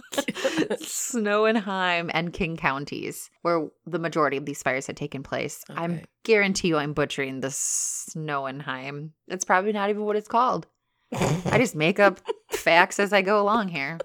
[0.82, 5.64] Snowhenheim, and King counties, where the majority of these fires had taken place.
[5.70, 6.06] I Okay.
[6.24, 9.12] guarantee you I'm butchering the Snowhenheim.
[9.28, 10.68] It's probably not even what it's called.
[11.12, 12.20] I just make up
[12.52, 14.00] facts as I go along here.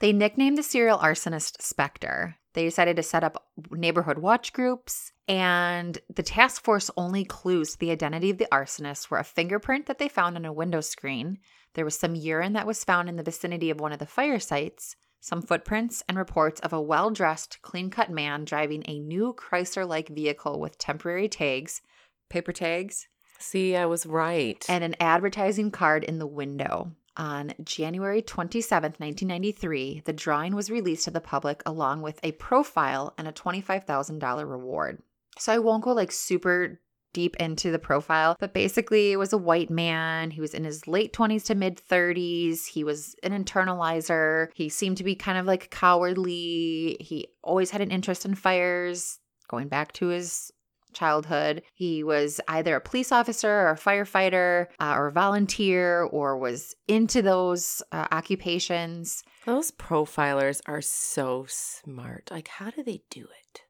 [0.00, 2.36] They nicknamed the serial arsonist Spectre.
[2.52, 7.78] They decided to set up neighborhood watch groups, and the task force only clues to
[7.78, 11.38] the identity of the arsonist were a fingerprint that they found on a window screen.
[11.74, 14.38] There was some urine that was found in the vicinity of one of the fire
[14.38, 14.96] sites,
[15.26, 19.86] some footprints, and reports of a well dressed, clean cut man driving a new Chrysler
[19.86, 21.82] like vehicle with temporary tags,
[22.28, 23.08] paper tags,
[23.38, 24.64] See, I was right.
[24.68, 26.92] and an advertising card in the window.
[27.16, 33.14] On January 27th, 1993, the drawing was released to the public along with a profile
[33.18, 35.02] and a $25,000 reward.
[35.38, 36.80] So I won't go like super
[37.16, 40.30] deep into the profile, but basically it was a white man.
[40.30, 42.66] He was in his late 20s to mid 30s.
[42.66, 44.48] He was an internalizer.
[44.54, 46.98] He seemed to be kind of like cowardly.
[47.00, 50.52] He always had an interest in fires, going back to his
[50.92, 51.62] childhood.
[51.72, 56.74] He was either a police officer or a firefighter uh, or a volunteer or was
[56.86, 59.24] into those uh, occupations.
[59.46, 62.28] Those profilers are so smart.
[62.30, 63.62] Like, how do they do it?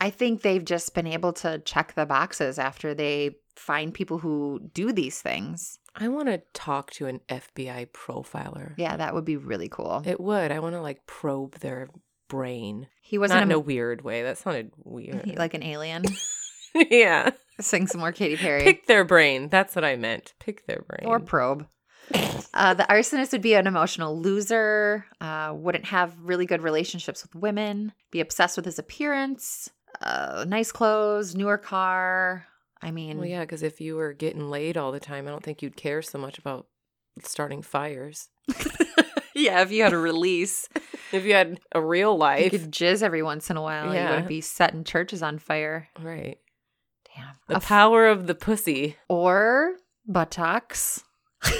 [0.00, 4.60] I think they've just been able to check the boxes after they find people who
[4.72, 5.78] do these things.
[5.94, 8.74] I want to talk to an FBI profiler.
[8.76, 10.02] Yeah, that would be really cool.
[10.06, 10.50] It would.
[10.50, 11.88] I want to like probe their
[12.28, 12.86] brain.
[13.02, 14.22] He wasn't in a, a weird way.
[14.22, 15.36] That sounded weird.
[15.36, 16.04] like an alien.
[16.74, 17.30] yeah.
[17.60, 18.62] Sing some more Katy Perry.
[18.62, 19.48] Pick their brain.
[19.48, 20.32] That's what I meant.
[20.38, 21.06] Pick their brain.
[21.06, 21.66] or probe.
[22.52, 27.34] Uh, the arsonist would be an emotional loser, uh, wouldn't have really good relationships with
[27.36, 32.46] women, be obsessed with his appearance, uh, nice clothes, newer car.
[32.82, 35.42] I mean, well, yeah, because if you were getting laid all the time, I don't
[35.42, 36.66] think you'd care so much about
[37.22, 38.28] starting fires.
[39.34, 40.68] yeah, if you had a release,
[41.12, 43.92] If you had a real life, you could jizz every once in a while.
[43.92, 44.04] Yeah.
[44.04, 45.88] You wouldn't be setting churches on fire.
[46.00, 46.38] right?
[47.16, 47.34] Damn.
[47.48, 48.96] The A f- power of the pussy.
[49.08, 49.74] or
[50.06, 51.02] buttocks.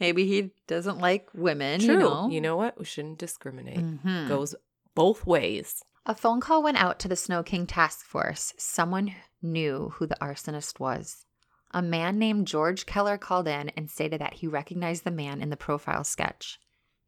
[0.00, 1.80] Maybe he doesn't like women.
[1.80, 1.94] True.
[1.94, 2.78] You know, You know what?
[2.78, 3.78] We shouldn't discriminate.
[3.78, 4.28] Mhm.
[4.28, 4.54] Goes
[4.94, 5.82] both ways.
[6.08, 8.54] A phone call went out to the Snow King task force.
[8.56, 11.26] Someone knew who the arsonist was.
[11.72, 15.50] A man named George Keller called in and stated that he recognized the man in
[15.50, 16.60] the profile sketch.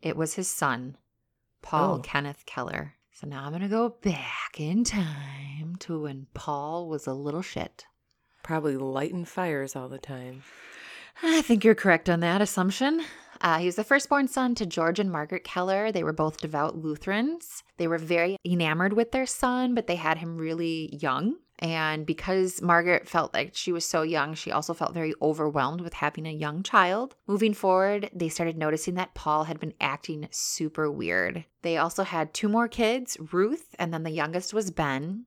[0.03, 0.97] It was his son,
[1.63, 1.99] Paul Oh.
[2.01, 2.95] Kenneth Keller.
[3.13, 7.43] So now I'm going to go back in time to when Paul was a little
[7.43, 7.87] shit.
[8.43, 10.43] Probably lighting fires all the time.
[11.23, 13.03] I think you're correct on that assumption.
[13.41, 15.93] Uh, he was the firstborn son to George and Margaret Keller.
[15.93, 17.63] They were both devout Lutherans.
[17.77, 21.37] They were very enamored with their son, but they had him really young.
[21.61, 25.95] And because Margaret felt like she was so young, she also felt very overwhelmed with
[25.95, 27.17] having a young child.
[27.27, 31.45] Moving forward, they started noticing that Paul had been acting super weird.
[31.63, 35.25] They also had two more kids, Ruth, and then the youngest was Ben.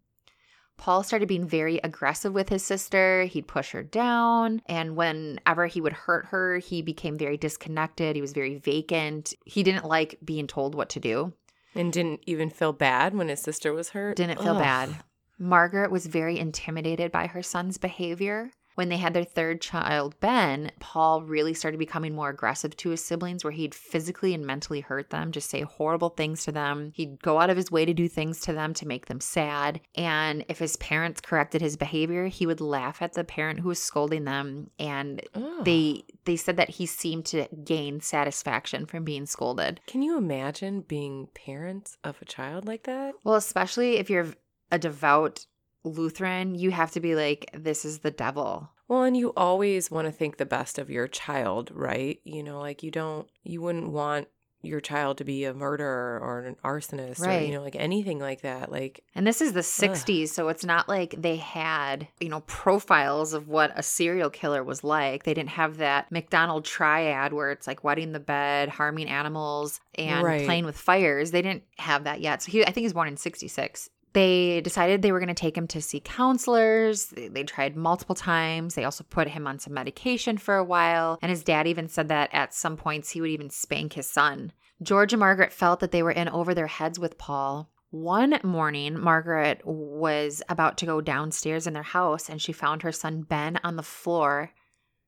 [0.81, 3.25] Paul started being very aggressive with his sister.
[3.25, 4.63] He'd push her down.
[4.65, 8.15] And whenever he would hurt her, he became very disconnected.
[8.15, 9.35] He was very vacant.
[9.45, 11.33] He didn't like being told what to do,
[11.75, 14.17] And didn't even feel bad when his sister was hurt.
[14.17, 14.59] didn't feel Ugh.
[14.63, 14.89] bad.
[15.37, 18.49] Margaret was very intimidated by her son's behavior.
[18.75, 23.03] When they had their third child, Ben, Paul really started becoming more aggressive to his
[23.03, 26.91] siblings, where he'd physically and mentally hurt them, just say horrible things to them.
[26.95, 29.81] He'd go out of his way to do things to them to make them sad.
[29.95, 33.81] And if his parents corrected his behavior, he would laugh at the parent who was
[33.81, 34.69] scolding them.
[34.79, 35.21] And
[35.63, 39.81] they they said that he seemed to gain satisfaction from being scolded.
[39.87, 43.15] Can you imagine being parents of a child like that?
[43.23, 44.27] Well, especially if you're
[44.71, 45.45] a devout
[45.83, 48.69] Lutheran, you have to be like, this is the devil.
[48.87, 52.19] Well, and you always want to think the best of your child, right?
[52.23, 54.27] You know, like you don't, you wouldn't want
[54.63, 57.47] your child to be a murderer or an arsonist or, Right.
[57.47, 58.71] you know, like anything like that.
[58.71, 63.33] Like, And this is the 60s, so it's not like they had, you know, profiles
[63.33, 65.23] of what a serial killer was like.
[65.23, 70.23] They didn't have that McDonald triad where it's like wetting the bed, harming animals, and
[70.23, 70.45] Right.
[70.45, 71.31] playing with fires.
[71.31, 72.43] They didn't have that yet.
[72.43, 73.89] So he, I think he was born in 66.
[74.13, 77.05] They decided they were going to take him to see counselors.
[77.07, 78.75] They, they tried multiple times.
[78.75, 81.17] They also put him on some medication for a while.
[81.21, 84.51] And his dad even said that at some points he would even spank his son.
[84.81, 87.69] George and Margaret felt that they were in over their heads with Paul.
[87.91, 92.91] One morning, Margaret was about to go downstairs in their house and she found her
[92.91, 94.51] son Ben on the floor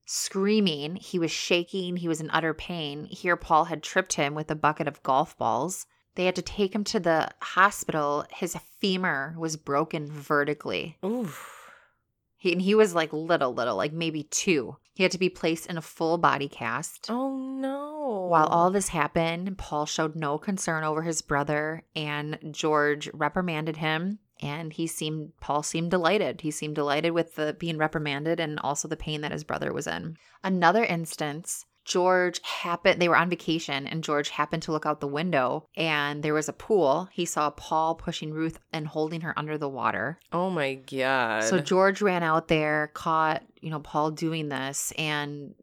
[0.06, 0.98] screaming.
[0.98, 3.06] He was shaking, he was in utter pain.
[3.06, 5.86] Here, Paul had tripped him with a bucket of golf balls.
[6.16, 8.26] They had to take him to the hospital.
[8.32, 10.98] His femur was broken vertically.
[11.04, 11.30] ooh,
[12.38, 14.78] He, and he was like little, little, like maybe two.
[14.94, 17.08] He had to be placed in a full body cast.
[17.10, 18.28] oh no.
[18.30, 24.20] While all this happened, Paul showed no concern over his brother, and George reprimanded him.
[24.42, 26.42] And he seemed, Paul seemed delighted.
[26.42, 29.88] He seemed delighted with the being reprimanded and also the pain that his brother was
[29.88, 30.18] in.
[30.44, 35.08] Another instance, George happened, they were on vacation, and George happened to look out the
[35.08, 37.10] window, and there was a pool.
[37.12, 40.20] He saw Paul pushing Ruth and holding her under the water.
[40.32, 41.44] Oh my God.
[41.44, 45.56] So George ran out there, caught, you know, Paul doing this, and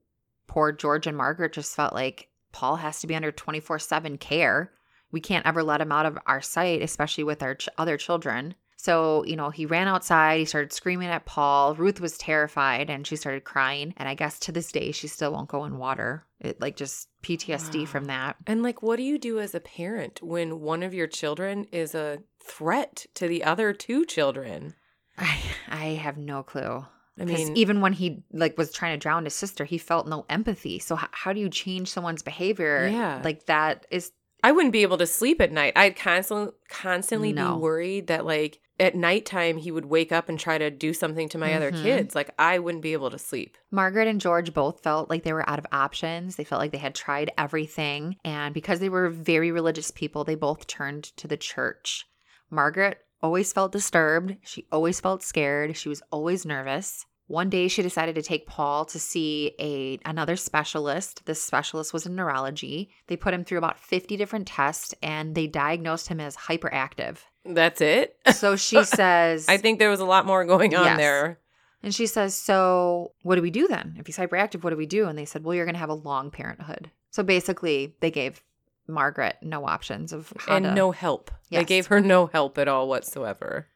[0.46, 4.72] poor George and Margaret just felt like Paul has to be under 24 7 care.
[5.12, 8.54] We can't ever let him out of our sight, especially with our ch- other children.
[8.82, 11.74] So, you know, he ran outside, he started screaming at Paul.
[11.74, 13.92] Ruth was terrified and she started crying.
[13.98, 16.24] And I guess to this day, she still won't go in water.
[16.40, 17.84] It like just PTSD Wow.
[17.86, 18.36] from that.
[18.46, 21.94] And like, what do you do as a parent when one of your children is
[21.94, 24.74] a threat to the other two children?
[25.18, 25.38] I,
[25.68, 26.86] I have no clue.
[27.20, 30.24] I mean, even when he like was trying to drown his sister, he felt no
[30.30, 30.78] empathy.
[30.78, 32.88] So h- how do you change someone's behavior?
[32.90, 33.20] Yeah.
[33.22, 34.12] like that is
[34.42, 35.74] I wouldn't be able to sleep at night.
[35.76, 37.56] I'd constantly constantly No.
[37.56, 41.28] be worried that like at nighttime he would wake up and try to do something
[41.28, 41.82] to my other Mhm.
[41.82, 42.14] kids.
[42.14, 43.56] Like I wouldn't be able to sleep.
[43.70, 46.36] Margaret and George both felt like they were out of options.
[46.36, 48.16] They felt like they had tried everything.
[48.24, 52.06] And because they were very religious people, they both turned to the church.
[52.50, 54.36] Margaret always felt disturbed.
[54.42, 55.76] She always felt scared.
[55.76, 57.04] She was always nervous.
[57.26, 61.26] One day she decided to take Paul to see a another specialist.
[61.26, 62.90] This specialist was in neurology.
[63.06, 67.18] They put him through about 50 different tests and they diagnosed him as hyperactive.
[67.44, 68.16] That's it.
[68.34, 70.96] So she says I think there was a lot more going on Yes.
[70.98, 71.38] there.
[71.82, 73.96] And she says, So what do we do then?
[73.98, 75.06] If he's hyperactive, what do we do?
[75.08, 76.90] And they said, Well, you're going to have a long parenthood.
[77.10, 78.42] So basically, they gave
[78.86, 80.74] Margaret no options of how and to.
[80.74, 81.30] no help.
[81.50, 81.66] They Yes.
[81.68, 83.66] gave her no help at all whatsoever.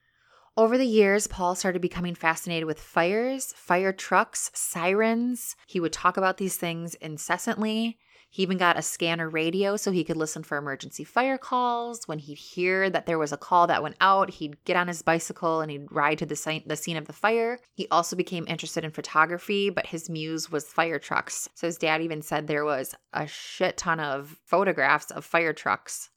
[0.56, 5.56] Over the years, Paul started becoming fascinated with fires, fire trucks, sirens.
[5.66, 7.98] He would talk about these things incessantly.
[8.34, 12.08] He even got a scanner radio so he could listen for emergency fire calls.
[12.08, 15.02] When he'd hear that there was a call that went out, he'd get on his
[15.02, 17.60] bicycle and he'd ride to the, scene, the scene of the fire.
[17.74, 21.48] He also became interested in photography, but his muse was fire trucks.
[21.54, 26.10] So his dad even said there was a shit ton of photographs of fire trucks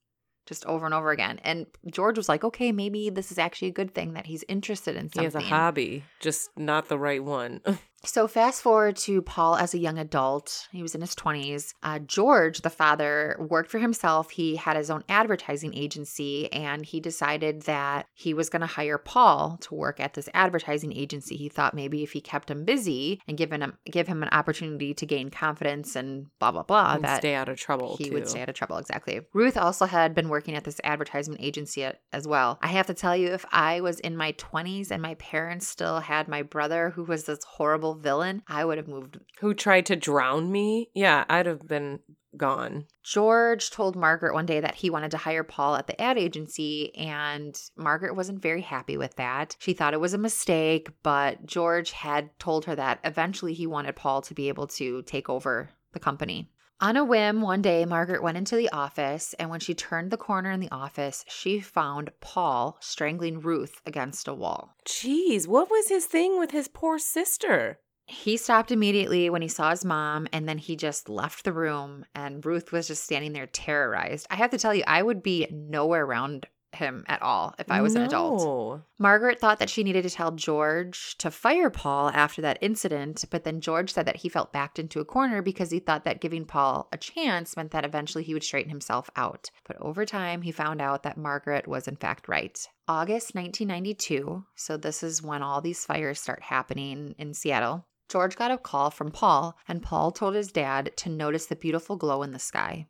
[0.47, 1.39] just over and over again.
[1.43, 4.95] And George was like, okay, maybe this is actually a good thing that he's interested
[4.95, 7.61] in He has a hobby, just not the right one.
[8.03, 10.67] So fast forward to Paul as a young adult.
[10.71, 11.73] He was in his 20s.
[11.83, 14.29] Uh, George, the father, worked for himself.
[14.29, 18.97] He had his own advertising agency and he decided that he was going to hire
[18.97, 21.35] Paul to work at this advertising agency.
[21.35, 24.93] He thought maybe if he kept him busy and given him give him an opportunity
[24.93, 27.95] to gain confidence and blah blah blah and that stay out of trouble.
[27.97, 28.13] he too.
[28.13, 31.87] would stay out of trouble exactly ruth also had been working at this advertisement agency
[32.13, 35.15] as well i have to tell you if i was in my 20s and my
[35.15, 39.53] parents still had my brother who was this horrible villain i would have moved Who
[39.53, 40.89] tried to drown me?
[40.93, 41.99] Yeah, I'd have been
[42.35, 42.85] gone.
[43.03, 46.95] george told margaret one day that he wanted to hire paul at the ad agency
[46.95, 51.91] and margaret wasn't very happy with that she thought it was a mistake but george
[51.91, 55.99] had told her that eventually he wanted paul to be able to take over the
[55.99, 60.11] company On a whim, one day, Margaret went into the office, and when she turned
[60.11, 64.75] the corner in the office, she found Paul strangling Ruth against a wall.
[64.85, 67.79] Jeez, what was his thing with his poor sister?
[68.09, 72.05] He stopped immediately when he saw his mom, and then he just left the room,
[72.15, 74.27] and Ruth was just standing there terrorized.
[74.29, 77.81] I have to tell you, I would be nowhere around him at all if I
[77.81, 78.81] was an adult.
[78.97, 83.43] Margaret thought that she needed to tell George to fire Paul after that incident, but
[83.43, 86.45] then George said that he felt backed into a corner because he thought that giving
[86.45, 89.49] Paul a chance meant that eventually he would straighten himself out.
[89.65, 92.57] But over time, he found out that Margaret was in fact right.
[92.87, 97.85] August 1992, so this is when all these fires start happening in Seattle.
[98.09, 101.95] George got a call from Paul, and Paul told his dad to notice the beautiful
[101.95, 102.87] glow in the sky.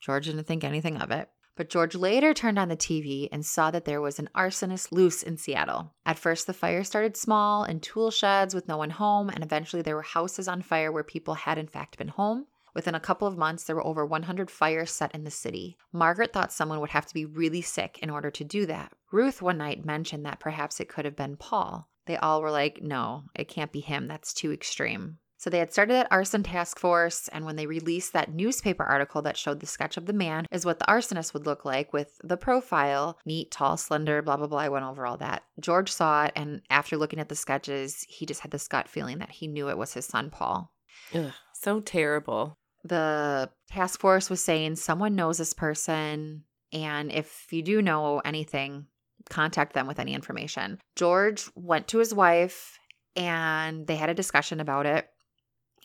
[0.00, 1.30] George didn't think anything of it.
[1.54, 5.22] But George later turned on the TV and saw that there was an arsonist loose
[5.22, 5.92] in Seattle.
[6.06, 9.82] At first, the fire started small in tool sheds with no one home, and eventually
[9.82, 12.46] there were houses on fire where people had in fact been home.
[12.74, 15.76] Within a couple of months, there were over 100 fires set in the city.
[15.92, 18.94] Margaret thought someone would have to be really sick in order to do that.
[19.10, 21.86] Ruth one night mentioned that perhaps it could have been Paul.
[22.06, 24.08] They all were like, no, it can't be him.
[24.08, 25.18] That's too extreme.
[25.42, 29.22] So they had started that arson task force, and when they released that newspaper article
[29.22, 32.16] that showed the sketch of the man is what the arsonist would look like with
[32.22, 34.60] the profile neat, tall, slender, blah, blah, blah.
[34.60, 35.42] I went over all that.
[35.58, 39.18] George saw it, and after looking at the sketches, he just had this gut feeling
[39.18, 40.72] that he knew it was his son, Paul.
[41.12, 42.56] Ugh, so terrible.
[42.84, 48.86] The task force was saying someone knows this person, and if you do know anything,
[49.30, 50.80] contact them with any information.
[50.96, 52.78] George went to his wife
[53.16, 55.08] and they had a discussion about it.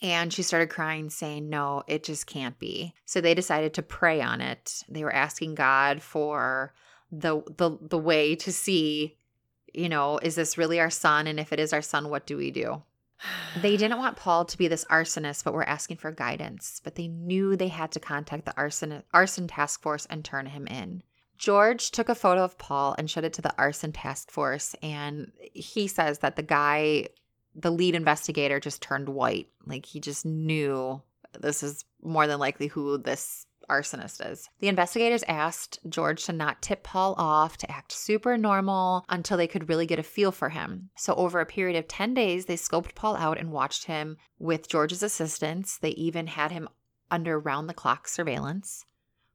[0.02, 2.94] And she started crying, saying, No, it just can't be.
[3.06, 4.84] So they decided to pray on it.
[4.88, 6.74] They were asking God for
[7.12, 9.18] the the the way to see,
[9.74, 11.26] you know, is this really our son?
[11.26, 12.84] And if it is our son, what do we do?
[13.60, 16.80] They didn't want Paul to be this arsonist, but were asking for guidance.
[16.84, 20.68] But they knew they had to contact the arson arson task force and turn him
[20.68, 21.02] in.
[21.38, 25.32] George took a photo of Paul and showed it to the arson task force, and
[25.40, 27.08] he says that the guy,
[27.56, 29.48] the lead investigator, just turned white.
[29.66, 31.02] Like he just knew
[31.40, 34.50] this is more than likely who this arsonist is.
[34.60, 39.48] The investigators asked George to not tip Paul off, to act super normal until they
[39.48, 40.90] could really get a feel for him.
[40.96, 44.70] So, over a period of 10 days, they scoped Paul out and watched him with
[44.70, 45.78] George's assistance.
[45.78, 46.70] They even had him
[47.12, 48.86] under round the clock surveillance.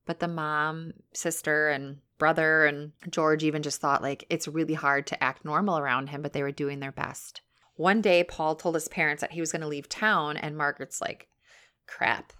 [0.07, 5.07] But the mom, sister, and brother and George even just thought like it's really hard
[5.09, 7.41] to act normal around him, but they were doing their best.
[7.77, 11.01] One day, Paul told his parents that he was going to leave town, and Margaret's
[11.01, 11.29] like,
[11.87, 12.33] crap.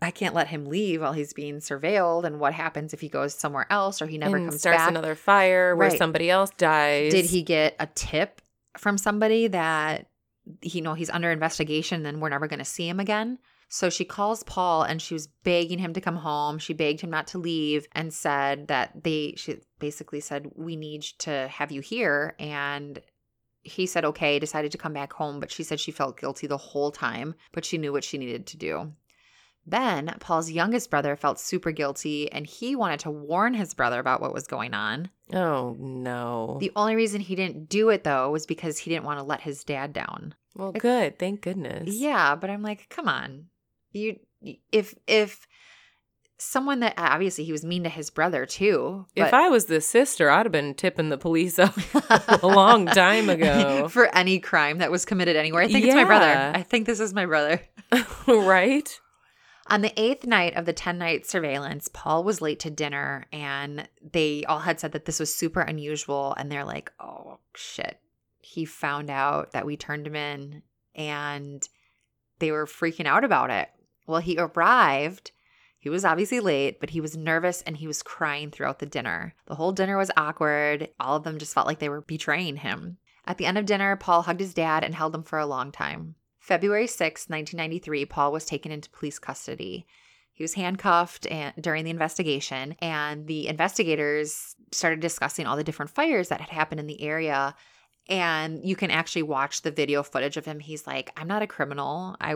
[0.00, 2.24] I can't let him leave while he's being surveilled.
[2.24, 4.90] And what happens if he goes somewhere else or he never and comes starts back?
[4.90, 5.98] another fire where Right.
[5.98, 7.12] somebody else dies.
[7.12, 8.42] Did he get a tip
[8.76, 10.08] from somebody that
[10.60, 13.38] you know he's under investigation and we're never going to see him again?
[13.74, 16.58] So she calls Paul and she was begging him to come home.
[16.58, 21.00] She begged him not to leave and said that they she basically said we need
[21.20, 23.00] to have you here and
[23.62, 26.58] he said okay, decided to come back home, but she said she felt guilty the
[26.58, 28.92] whole time, but she knew what she needed to do.
[29.64, 34.20] Then Paul's youngest brother felt super guilty and he wanted to warn his brother about
[34.20, 35.08] what was going on.
[35.32, 36.58] Oh no.
[36.60, 39.40] The only reason he didn't do it though was because he didn't want to let
[39.40, 40.34] his dad down.
[40.54, 41.18] well, good.
[41.18, 41.94] Thank goodness.
[41.96, 43.46] Yeah, but I'm like, come on.
[43.92, 44.18] You
[44.70, 45.46] if if
[46.42, 49.06] someone that uh, obviously he was mean to his brother too.
[49.14, 53.28] If I was the sister, I'd have been tipping the police off a long time
[53.30, 53.88] ago.
[53.90, 55.62] for any crime that was committed anywhere.
[55.62, 56.52] I think it's my brother.
[56.54, 57.62] I think this is my brother.
[58.26, 59.00] right?
[59.68, 63.88] On the eighth night of the 10 night surveillance, Paul was late to dinner and
[64.02, 66.34] they all had said that this was super unusual.
[66.36, 68.00] And they're like, oh, shit.
[68.40, 70.62] He found out that we turned him in
[70.96, 71.66] and
[72.40, 73.68] they were freaking out about it.
[74.06, 75.32] Well, he arrived.
[75.78, 79.34] He was obviously late, but he was nervous and he was crying throughout the dinner.
[79.46, 80.88] The whole dinner was awkward.
[81.00, 82.98] All of them just felt like they were betraying him.
[83.26, 85.72] At the end of dinner, Paul hugged his dad and held him for a long
[85.72, 86.14] time.
[86.38, 89.86] February 6, 1993, Paul was taken into police custody.
[90.32, 95.92] He was handcuffed and, during the investigation, and the investigators started discussing all the different
[95.92, 97.54] fires that had happened in the area.
[98.08, 100.58] And you can actually watch the video footage of him.
[100.60, 102.16] He's like, "I'm not a criminal.
[102.20, 102.34] I,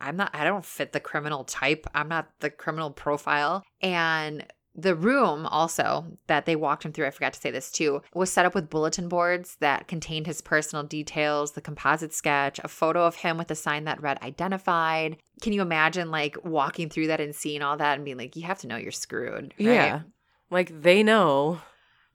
[0.00, 0.30] I'm not.
[0.32, 1.86] I don't fit the criminal type.
[1.94, 4.46] I'm not the criminal profile." And
[4.78, 8.30] the room also that they walked him through, I forgot to say this too, was
[8.30, 13.04] set up with bulletin boards that contained his personal details, the composite sketch, a photo
[13.04, 15.16] of him with a sign that read identified.
[15.42, 18.44] Can you imagine like walking through that and seeing all that and being like, you
[18.44, 19.52] have to know you're screwed?
[19.58, 19.66] right?
[19.66, 20.02] Yeah.
[20.48, 21.60] Like they know.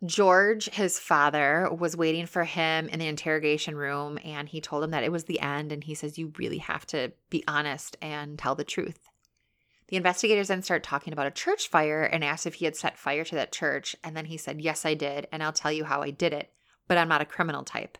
[0.06, 4.91] George, his father, was waiting for him in the interrogation room and he told him
[4.91, 5.72] that it was the end.
[5.72, 9.10] And he says, You really have to be honest and tell the truth.
[9.88, 12.97] The investigators then start talking about a church fire and asked if he had set
[12.97, 13.95] fire to that church.
[14.04, 15.28] And then he said, Yes, I did.
[15.32, 16.51] And I'll tell you how I did it,
[16.88, 17.97] but I'm not a criminal type.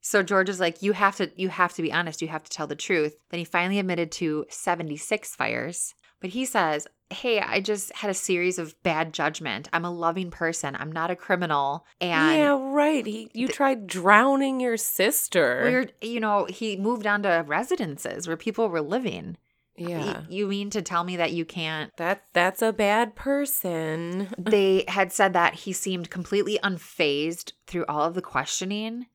[0.00, 2.22] So George is like, You have to, you have to be honest.
[2.22, 3.16] You have to tell the truth.
[3.30, 5.94] Then he finally admitted to 76 fires.
[6.20, 9.68] But he says, Hey, I just had a series of bad judgment.
[9.72, 10.76] I'm a loving person.
[10.78, 11.86] I'm not a criminal.
[12.00, 13.06] And yeah, right.
[13.06, 15.60] He, you tried drowning your sister.
[15.64, 19.36] we're, you know, he moved on to residences where people were living.
[19.76, 20.22] Yeah.
[20.28, 21.94] You mean to tell me that you can't?
[21.96, 24.28] That that's a bad person.
[24.38, 29.06] They had said that he seemed completely unfazed through all of the questioning.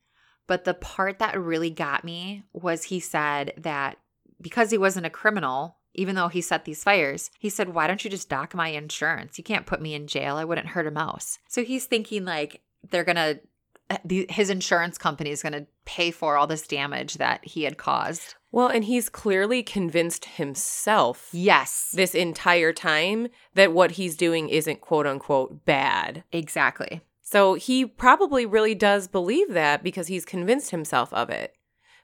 [0.47, 3.97] But the part that really got me was he said that
[4.41, 8.03] because he wasn't a criminal, even though he set these fires, he said, Why don't
[8.03, 9.37] you just dock my insurance?
[9.37, 10.37] You can't put me in jail.
[10.37, 11.39] I wouldn't hurt a mouse.
[11.49, 16.37] So he's thinking like they're going to, his insurance company is going to pay for
[16.37, 18.35] all this damage that he had caused.
[18.51, 21.91] Well, and he's clearly convinced himself Yes.
[21.93, 26.23] this entire time that what he's doing isn't quote unquote bad.
[26.31, 27.01] Exactly.
[27.21, 31.56] So he probably really does believe that because he's convinced himself of it.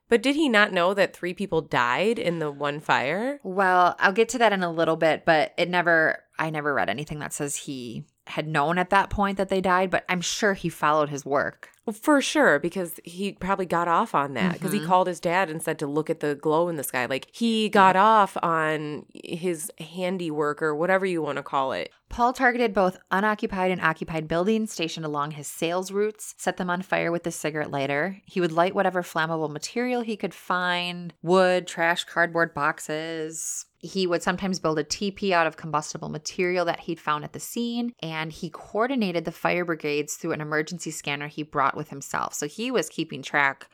[0.10, 3.39] But did he not know that three people died in the one fire?
[3.43, 6.89] Well, I'll get to that in a little bit, but it never, I never read
[6.89, 10.54] anything that says he had known at that point that they died, but I'm sure
[10.54, 11.70] he followed his work.
[11.86, 14.86] Well, for sure, because he probably got off on that because he Mhm.
[14.86, 17.06] called his dad and said to look at the glow in the sky.
[17.08, 21.92] Like he got off on his handiwork or whatever you want to call it.
[22.08, 26.84] Paul targeted both unoccupied and occupied buildings stationed along his sales routes, set them on
[26.84, 28.22] fire with a cigarette lighter.
[28.26, 33.66] He would light whatever flammable material he could find wood, trash, cardboard boxes.
[33.80, 37.40] He would sometimes build a teepee out of combustible material that he'd found at the
[37.40, 42.34] scene, and he coordinated the fire brigades through an emergency scanner he brought with himself.
[42.34, 43.70] So he was keeping track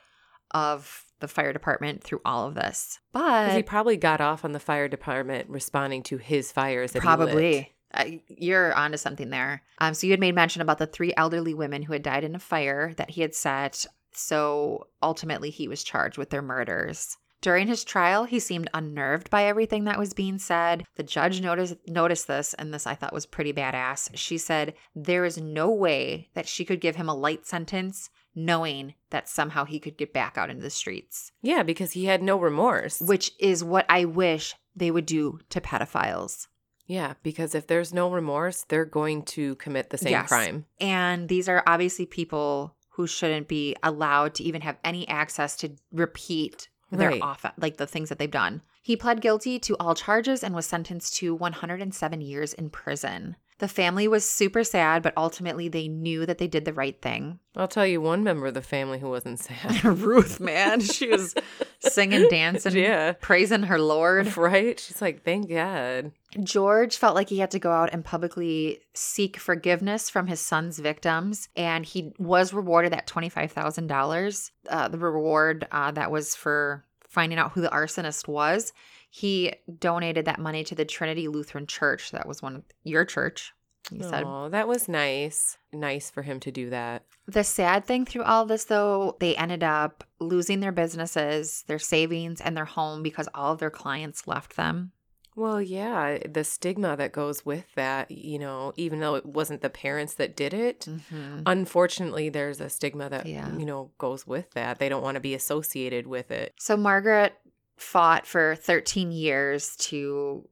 [0.51, 2.99] of the fire department through all of this.
[3.11, 6.93] But he probably got off on the fire department responding to his fires.
[6.93, 7.17] That he lit.
[7.17, 7.75] Probably.
[7.93, 9.63] Uh, you're onto something there.
[9.79, 12.35] Um, so you had made mention about the three elderly women who had died in
[12.35, 13.85] a fire that he had set.
[14.13, 17.17] So ultimately, he was charged with their murders.
[17.41, 20.83] During his trial, he seemed unnerved by everything that was being said.
[20.95, 24.09] The judge noticed noticed this, and this I thought was pretty badass.
[24.15, 28.93] She said, There is no way that she could give him a light sentence knowing
[29.09, 32.37] that somehow he could get back out into the streets, Yeah, because he had no
[32.37, 32.99] remorse.
[33.01, 36.47] which is what I wish they would do to pedophiles.
[36.85, 40.27] Yeah, because if there's no remorse, they're going to commit the same Yes.
[40.27, 40.65] crime.
[40.79, 45.75] And these are obviously people who shouldn't be allowed to even have any access to
[45.91, 47.21] repeat their Right.
[47.21, 48.61] off like the things that they've done.
[48.81, 53.35] He pled guilty to all charges and was sentenced to 107 years in prison.
[53.59, 57.39] The family was super sad, but ultimately they knew that they did the right thing.
[57.57, 59.83] I'll tell you one member of the family who wasn't sad.
[59.83, 61.35] Ruth, man, she was
[61.79, 63.13] singing, dancing, Yeah.
[63.19, 64.37] praising her Lord.
[64.37, 64.79] right?
[64.79, 66.13] She's like, thank God.
[66.41, 70.79] George felt like he had to go out and publicly seek forgiveness from his son's
[70.79, 74.51] victims, and he was rewarded that $25,000.
[74.69, 78.71] Uh, the reward uh, that was for finding out who the arsonist was.
[79.09, 82.11] He donated that money to the Trinity Lutheran Church.
[82.11, 83.53] That was one of your church,
[83.91, 84.23] you said.
[84.25, 85.57] Oh, that was nice.
[85.73, 87.03] Nice for him to do that.
[87.27, 92.39] The sad thing through all this, though, they ended up losing their businesses, their savings,
[92.41, 94.91] and their home because all of their clients left them.
[95.35, 99.69] Well, yeah, the stigma that goes with that, you know, even though it wasn't the
[99.69, 101.43] parents that did it, Mhm.
[101.45, 103.55] unfortunately, there's a stigma that, Yeah.
[103.55, 104.79] you know, goes with that.
[104.79, 106.55] They don't want to be associated with it.
[106.59, 107.35] So Margaret
[107.79, 110.47] fought for 13 years to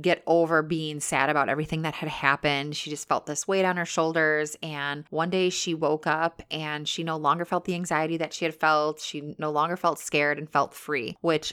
[0.00, 2.74] get over being sad about everything that had happened.
[2.74, 4.56] She just felt this weight on her shoulders.
[4.62, 8.46] And one day she woke up and she no longer felt the anxiety that she
[8.46, 9.00] had felt.
[9.00, 11.52] She no longer felt scared and felt free, which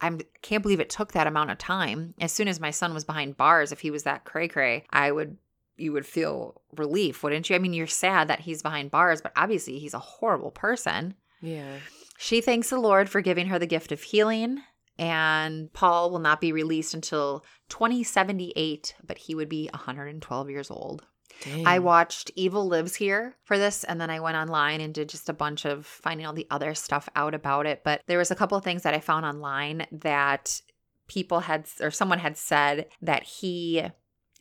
[0.00, 2.14] I can't believe it took that amount of time.
[2.20, 5.10] As soon as my son was behind bars, if he was that cray cray, I
[5.10, 5.38] would.
[5.80, 7.54] You would feel relief, wouldn't you?
[7.54, 11.14] I mean, you're sad that he's behind bars, but obviously he's a horrible person.
[11.40, 11.76] Yeah.
[12.20, 14.58] She thanks the Lord for giving her the gift of healing,
[14.98, 21.06] and Paul will not be released until 2078, but he would be 112 years old.
[21.42, 21.64] Dang.
[21.64, 25.28] I watched Evil Lives Here for this, and then I went online and did just
[25.28, 27.82] a bunch of finding all the other stuff out about it.
[27.84, 30.60] But there was a couple of things that I found online that
[31.06, 33.84] people had, or someone had said that he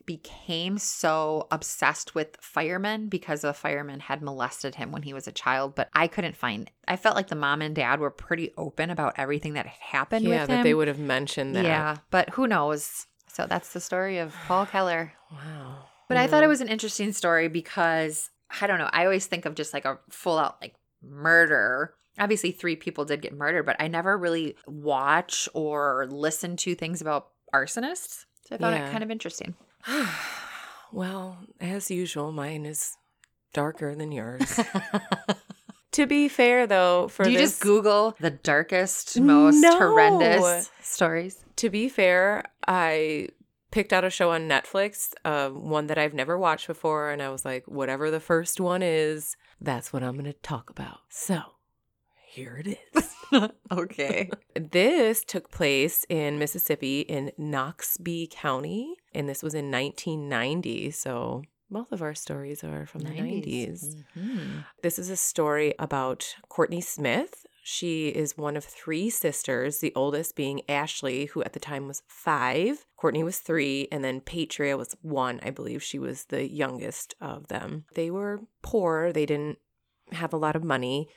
[0.08, 5.32] became so obsessed with firemen because a fireman had molested him when he was a
[5.32, 5.76] child.
[5.76, 6.72] But I couldn't find.
[6.88, 10.26] I felt like the mom and dad were pretty open about everything that had happened
[10.26, 11.66] yeah, that they would have mentioned that.
[11.66, 13.06] Yeah, but who knows?
[13.28, 15.14] So that's the story of Paul Keller.
[15.32, 15.84] Wow.
[16.10, 18.32] But You I thought it was an interesting story because
[18.62, 18.90] I don't know.
[18.92, 21.94] I always think of just like a full out like murder.
[22.18, 27.02] Obviously, three people did get murdered, but I never really watch or listen to things
[27.02, 28.26] about arsonists.
[28.48, 28.88] So I found Yeah.
[28.88, 29.54] it kind of interesting.
[30.92, 32.96] well, as usual, mine is
[33.54, 34.60] darker than yours.
[35.92, 39.78] to be fair, though, for Do you this, just Google the darkest, most No.
[39.78, 41.44] horrendous stories?
[41.58, 43.30] to be fair, I
[43.72, 47.30] picked out a show on Netflix, uh, one that I've never watched before, and I
[47.30, 51.00] was like, whatever the first one is, that's what I'm going to talk about.
[51.10, 51.42] So
[52.38, 53.16] here it is.
[53.72, 54.30] okay.
[54.56, 60.92] this took place in Mississippi in Knoxville County, and this was in 1990.
[60.92, 64.04] So both of our stories are from the 90s.
[64.16, 64.66] Mhm.
[64.84, 67.46] This is a story about Courtney Smith.
[67.64, 72.04] She is one of three sisters, the oldest being Ashley, who at the time was
[72.08, 72.86] five.
[72.96, 75.42] Courtney was three, and then Patria was one.
[75.44, 77.86] I believe she was the youngest of them.
[77.96, 79.58] They were poor, they didn't
[80.14, 81.10] have a lot of money.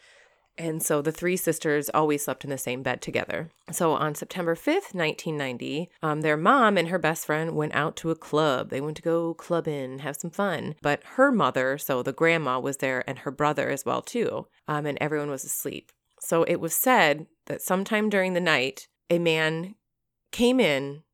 [0.60, 3.50] And so the three sisters always slept in the same bed together.
[3.72, 8.10] So on September 5th, 1990, um, their mom and her best friend went out to
[8.10, 8.68] a club.
[8.68, 10.74] They went to go clubbing, have some fun.
[10.82, 14.48] But her mother, so the grandma, was there and her brother as well too.
[14.68, 15.92] Um, and everyone was asleep.
[16.20, 19.76] So it was said that sometime during the night, a man
[20.30, 21.04] came in,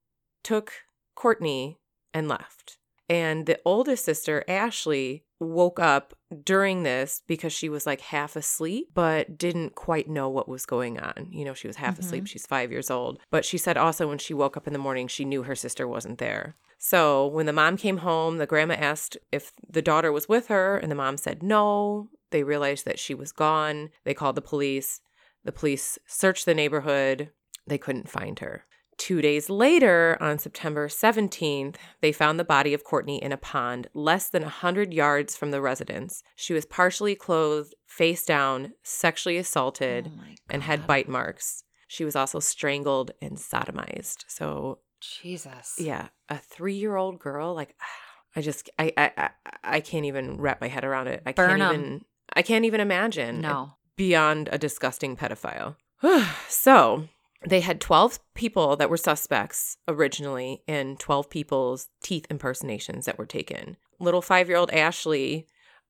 [0.42, 0.72] took
[1.14, 1.78] Courtney,
[2.12, 2.78] and left.
[3.08, 6.14] And the oldest sister, Ashley, woke up
[6.44, 10.98] during this because she was like half asleep, but didn't quite know what was going
[10.98, 11.28] on.
[11.30, 12.24] You know, she was half asleep.
[12.24, 12.28] Mm-hmm.
[12.28, 13.18] She's five years old.
[13.30, 15.86] But she said also when she woke up in the morning, she knew her sister
[15.86, 16.54] wasn't there.
[16.78, 20.76] So when the mom came home, the grandma asked if the daughter was with her,
[20.76, 22.08] and the mom said no.
[22.30, 23.90] They realized that she was gone.
[24.04, 25.00] They called the police.
[25.44, 27.30] The police searched the neighborhood.
[27.66, 28.64] They couldn't find her.
[28.98, 33.88] Two days later, on September 17th, they found the body of Courtney in a pond
[33.92, 36.22] less than 100 yards from the residence.
[36.34, 41.62] She was partially clothed, face down, sexually assaulted, Oh and had bite marks.
[41.88, 44.24] She was also strangled and sodomized.
[44.28, 45.74] So, Jesus.
[45.78, 47.76] yeah, a three year old girl, like,
[48.34, 49.30] I just, I, I, I,
[49.62, 51.22] I can't even wrap my head around it.
[51.26, 51.80] I Burn can't 'em.
[51.80, 53.72] even, I can't even imagine No.
[53.96, 55.76] beyond a disgusting pedophile.
[56.48, 57.08] so,
[57.44, 63.26] They had 12 people that were suspects originally and 12 people's teeth impersonations that were
[63.26, 63.76] taken.
[64.00, 65.46] Little five year old Ashley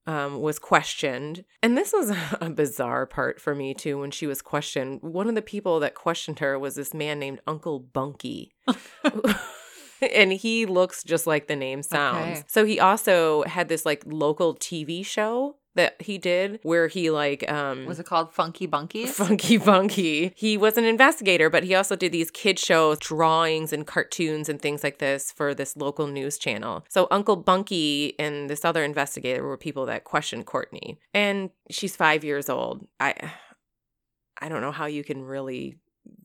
[0.06, 1.44] um, was questioned.
[1.62, 5.00] And this was a bizarre part for me, too, when she was questioned.
[5.02, 8.52] One of the people that questioned her was this man named Uncle Bunky.
[10.00, 12.38] and he looks just like the name sounds.
[12.38, 12.44] Okay.
[12.48, 17.50] So he also had this like local TV show that he did where he like
[17.50, 19.08] um Was it called Funky Bunkies?
[19.24, 20.32] Funky Funky.
[20.36, 24.60] He was an investigator, but he also did these kid shows, drawings and cartoons and
[24.60, 26.84] things like this for this local news channel.
[26.88, 30.98] So Uncle Bunky and this other investigator were people that questioned Courtney.
[31.14, 32.86] And she's 5 years old.
[33.00, 33.14] I
[34.40, 35.78] I don't know how you can really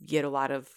[0.05, 0.67] get a lot of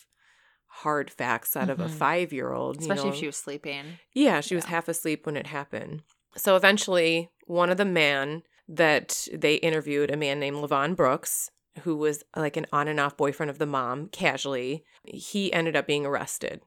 [0.68, 1.90] hard facts out of a Mhm.
[1.98, 3.14] 5-year-old, you Especially know?
[3.14, 3.84] if she was sleeping.
[4.12, 6.02] Yeah, she was half asleep when it happened.
[6.36, 11.50] So eventually, one of the men that they interviewed, a man named Levon Brooks,
[11.80, 15.86] who was like an on and off boyfriend of the mom, casually, he ended up
[15.86, 16.60] being arrested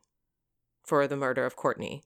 [0.84, 2.04] for the murder of Courtney.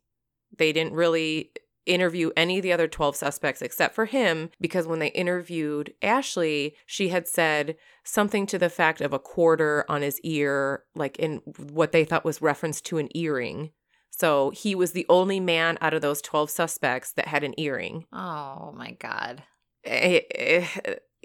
[0.55, 1.51] They didn't really
[1.85, 6.75] interview any of the other 12 suspects except for him because when they interviewed Ashley,
[6.85, 11.37] she had said something to the fact of a quarter on his ear, like in
[11.57, 13.71] what they thought was reference to an earring.
[14.09, 18.05] So he was the only man out of those 12 suspects that had an earring.
[18.13, 19.43] Oh my God.
[19.83, 20.65] Eh, eh,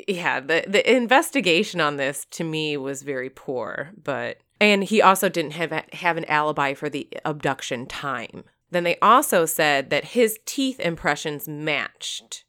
[0.09, 5.29] yeah, the, the investigation on this to me was very poor, but and he also
[5.29, 8.45] didn't have have an alibi for the abduction time.
[8.71, 12.45] Then they also said that his teeth impressions matched.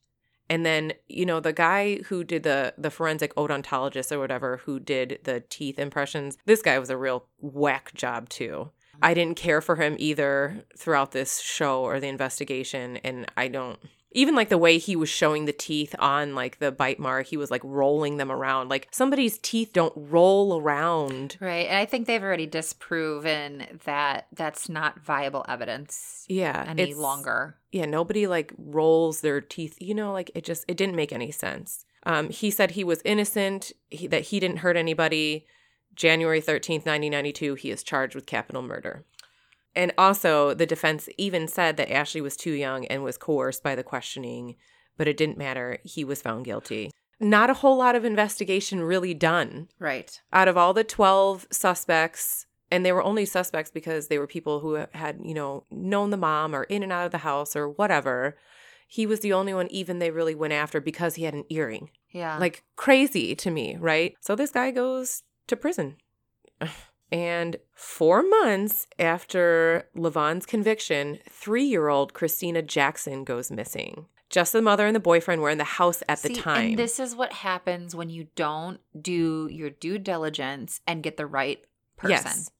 [0.50, 4.80] And then, you know, the guy who did the the forensic odontologist or whatever who
[4.80, 8.72] did the teeth impressions, this guy was a real whack job too.
[9.02, 13.80] I didn't care for him either throughout this show or the investigation and I don't
[14.12, 17.38] even like the way he was showing the teeth on like the bite mark, he
[17.38, 18.70] was like rolling them around.
[18.70, 21.38] Like somebody's teeth don't roll around.
[21.40, 21.68] Right.
[21.68, 26.64] And I think they've already disproven that that's not viable evidence Yeah.
[26.68, 27.58] any it's- longer.
[27.72, 29.78] Yeah, nobody like rolls their teeth.
[29.82, 31.84] You know, like it just it didn't make any sense.
[32.04, 35.46] Um, he said he was innocent, he, that he didn't hurt anybody.
[35.94, 39.04] January 13th, 1992, he is charged with capital murder.
[39.78, 43.76] And also, the defense even said that Ashley was too young and was coerced by
[43.76, 44.56] the questioning,
[44.98, 45.78] but it didn't matter.
[45.84, 46.90] He was found guilty.
[47.20, 49.68] Not a whole lot of investigation really done.
[49.78, 50.20] Right.
[50.34, 54.62] Out of all the 12 suspects, and they were only suspects because they were people
[54.62, 57.70] who had, you know, known the mom or in and out of the house or
[57.70, 58.36] whatever.
[58.88, 61.92] He was the only one even they really went after because he had an earring.
[62.10, 62.40] Yeah.
[62.40, 64.16] Like crazy to me, right?
[64.22, 65.98] So this guy goes to prison.
[67.12, 74.06] And four months after Levon's conviction, three year old Christina Jackson goes missing.
[74.30, 76.72] Just the mother and the boyfriend were in the house at the time.
[76.72, 81.26] And this is what happens when you don't do your due diligence and get the
[81.26, 81.64] right
[81.96, 82.12] person.
[82.26, 82.52] Yes.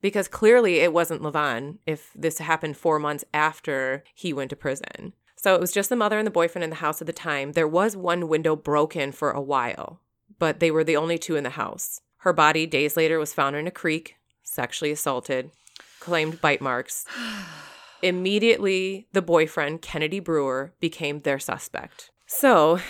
[0.00, 5.14] Because clearly it wasn't Levon if this happened four months after he went to prison.
[5.34, 7.52] So it was just the mother and the boyfriend in the house at the time.
[7.52, 10.00] There was one window broken for a while,
[10.38, 12.02] but they were the only two in the house.
[12.26, 15.52] Her body, days later, was found in a creek, sexually assaulted,
[16.00, 17.04] claimed bite marks.
[18.02, 22.10] Immediately, the boyfriend, Kennedy Brewer, became their suspect.
[22.26, 22.80] So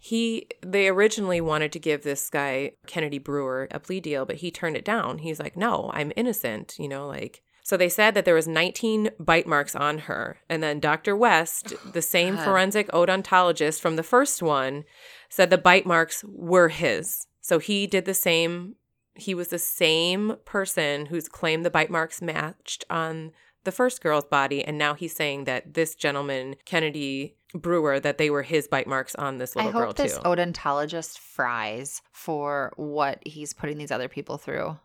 [0.00, 4.50] he they originally wanted to give this guy Kennedy Brewer a plea deal, but he
[4.50, 5.18] turned it down.
[5.18, 9.10] He's like, "No, I'm innocent," you know, like so they said that there was 19
[9.20, 10.38] bite marks on her.
[10.48, 11.16] And then Dr.
[11.16, 12.44] West, the same God.
[12.44, 14.84] forensic odontologist from the first one,
[15.28, 17.26] said the bite marks were his.
[17.46, 18.74] So he did the same
[19.14, 23.30] he was the same person who's claimed the bite marks matched on
[23.62, 28.30] the first girl's body and now he's saying that this gentleman Kennedy Brewer that they
[28.30, 30.22] were his bite marks on this I little girl hope this too.
[30.22, 34.76] odontologist fries for what he's putting these other people through.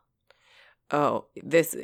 [0.92, 1.76] Oh, this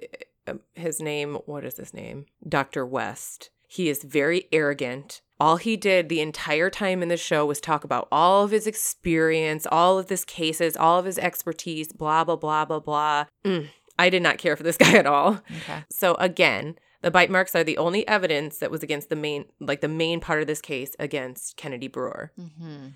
[0.45, 2.28] um, his name, what is his name?
[2.47, 2.86] Dr.
[2.86, 3.49] West.
[3.68, 5.22] He is very arrogant.
[5.39, 8.65] All he did the entire time in the show was talk about all of his
[8.65, 13.26] experience, all of his cases, all of his expertise, blah blah blah blah blah.
[13.45, 15.41] Mm, I did not care for this guy at all.
[15.61, 15.84] Okay.
[15.91, 19.82] So again, the bite marks are the only evidence that was against the main like
[19.82, 22.32] the main part of this case against Kennedy Brewer.
[22.39, 22.88] Mm-hmm.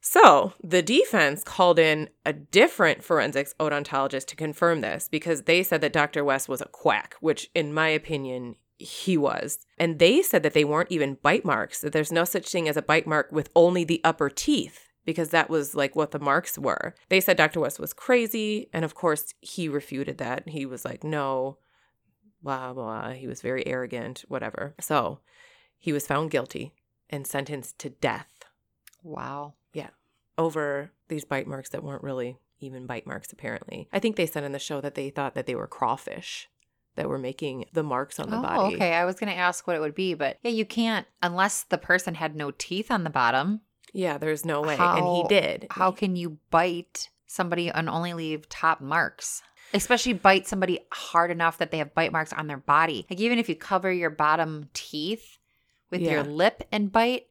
[0.00, 5.80] So the defense called in a different forensics odontologist to confirm this because they said
[5.80, 6.24] that Dr.
[6.24, 9.58] West was a quack, which, in my opinion, he was.
[9.76, 12.76] And they said that they weren't even bite marks, that there's no such thing as
[12.76, 14.84] a bite mark with only the upper teeth.
[15.04, 16.94] Because that was like what the marks were.
[17.08, 17.60] They said Dr.
[17.60, 18.68] West was crazy.
[18.74, 20.46] And of course, he refuted that.
[20.50, 21.56] He was like, no,
[22.42, 23.12] blah, blah.
[23.12, 24.74] He was very arrogant, whatever.
[24.80, 25.20] So
[25.78, 26.74] he was found guilty
[27.08, 28.44] and sentenced to death.
[29.02, 29.54] Wow.
[29.72, 29.90] Yeah.
[30.36, 33.88] Over these bite marks that weren't really even bite marks, apparently.
[33.92, 36.48] I think they said in the show that they thought that they were crawfish
[36.98, 38.74] that were making the marks on the oh, body.
[38.74, 38.92] okay.
[38.92, 41.78] I was going to ask what it would be, but yeah, you can't unless the
[41.78, 43.60] person had no teeth on the bottom.
[43.94, 44.76] Yeah, there's no way.
[44.76, 45.68] and he did.
[45.70, 49.42] How can you bite somebody and only leave top marks?
[49.72, 53.06] Especially bite somebody hard enough that they have bite marks on their body.
[53.08, 55.38] Like even if you cover your bottom teeth
[55.90, 57.26] with your lip and bite,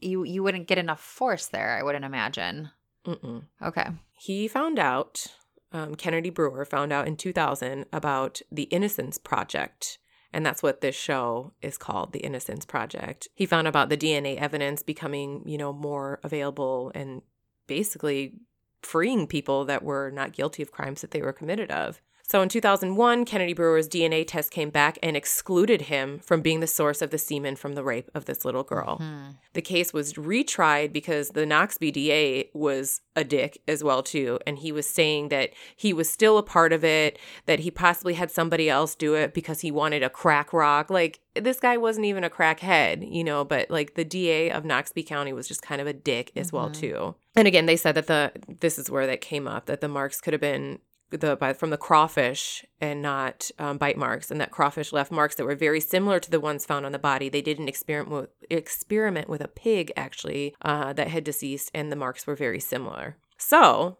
[0.00, 1.76] you you wouldn't get enough force there.
[1.78, 2.70] I wouldn't imagine.
[3.06, 3.44] Mm-mm.
[3.62, 3.86] Okay.
[4.12, 5.26] He found out,
[5.72, 9.98] um, Kennedy Brewer found out in 2000 about the Innocence Project.
[10.32, 13.28] And that's what this show is called, the Innocence Project.
[13.34, 17.22] He found about the DNA evidence becoming, you know, more available and
[17.66, 18.34] basically
[18.82, 22.00] freeing people that were not guilty of crimes that they were committed of.
[22.30, 26.66] So in 2001, Kennedy Brewer's DNA test came back and excluded him from being the
[26.66, 28.98] source of the semen from the rape of this little girl.
[28.98, 29.30] Hmm.
[29.54, 34.58] The case was retried because the Knoxville DA was a dick as well too, and
[34.58, 38.30] he was saying that he was still a part of it, that he possibly had
[38.30, 40.90] somebody else do it because he wanted a crack rock.
[40.90, 45.04] Like this guy wasn't even a crackhead, you know, but like the DA of Knoxville
[45.04, 46.74] County was just kind of a dick as well Mhm.
[46.74, 47.14] too.
[47.34, 50.20] And again, they said that the this is where that came up that the marks
[50.20, 50.80] could have been
[51.10, 55.36] the by, from the crawfish and not um, bite marks, and that crawfish left marks
[55.36, 57.28] that were very similar to the ones found on the body.
[57.28, 61.90] They did an experiment with, experiment with a pig actually uh, that had deceased, and
[61.90, 63.16] the marks were very similar.
[63.38, 63.98] So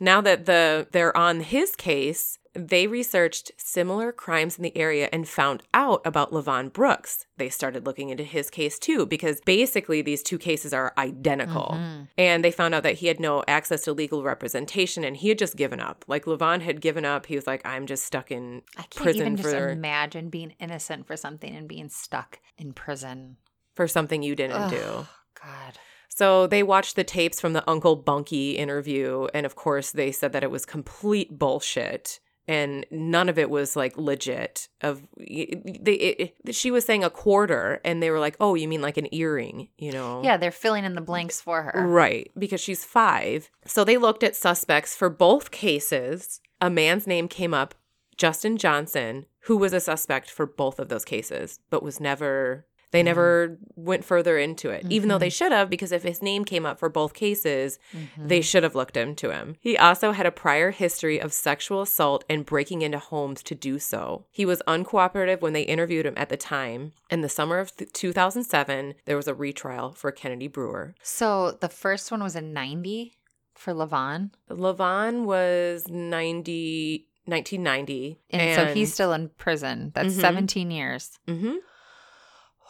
[0.00, 5.28] now that the they're on his case, they researched similar crimes in the area and
[5.28, 7.26] found out about Levon Brooks.
[7.36, 11.70] They started looking into his case too because basically these two cases are identical.
[11.74, 12.08] Mhm.
[12.18, 15.38] And they found out that he had no access to legal representation and he had
[15.38, 16.04] just given up.
[16.08, 17.26] Like Levon had given up.
[17.26, 20.54] He was like, I'm just stuck in prison." I can't prison even just imagine being
[20.58, 23.36] innocent for something and being stuck in prison.
[23.76, 25.06] for something you didn't Ugh, do.
[25.40, 25.78] God.
[26.08, 30.32] So they watched the tapes from the Uncle Bunky interview, and of course they said
[30.32, 32.20] that it was complete bullshit,
[32.50, 34.68] and none of it was like legit.
[34.80, 38.66] Of they, it, it- she was saying a quarter, and they were like, "Oh, you
[38.66, 40.20] mean like an earring?" You know?
[40.24, 41.86] Yeah, they're filling in the blanks for her.
[41.86, 43.50] Right, because she's five.
[43.64, 46.40] So they looked at suspects for both cases.
[46.60, 47.74] A man's name came up,
[48.16, 52.66] Justin Johnson, who was a suspect for both of those cases, but was never.
[52.92, 56.44] They never went further into it, even though they should have, because if his name
[56.44, 58.28] came up for both cases, Mhm.
[58.28, 59.56] they should have looked into him.
[59.60, 63.78] He also had a prior history of sexual assault and breaking into homes to do
[63.78, 64.26] so.
[64.32, 66.92] He was uncooperative when they interviewed him at the time.
[67.10, 70.94] In the summer of th- 2007, there was a retrial for Kennedy Brewer.
[71.02, 73.14] So the first one was a 90
[73.54, 74.30] for Levon.
[74.50, 78.18] Levon was 90, 1990.
[78.30, 79.92] And, so he's still in prison.
[79.94, 80.20] That's Mhm.
[80.20, 81.18] 17 years.
[81.28, 81.56] hmm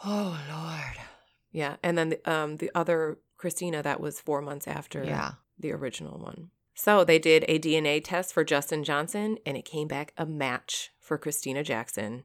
[0.03, 1.05] Oh, Lord.
[1.51, 1.75] Yeah.
[1.83, 5.33] And then the, um, the other Christina, that was four months after Yeah.
[5.59, 6.49] the original one.
[6.73, 10.91] So they did a DNA test for Justin Johnson and it came back a match
[10.99, 12.23] for Christina Jackson.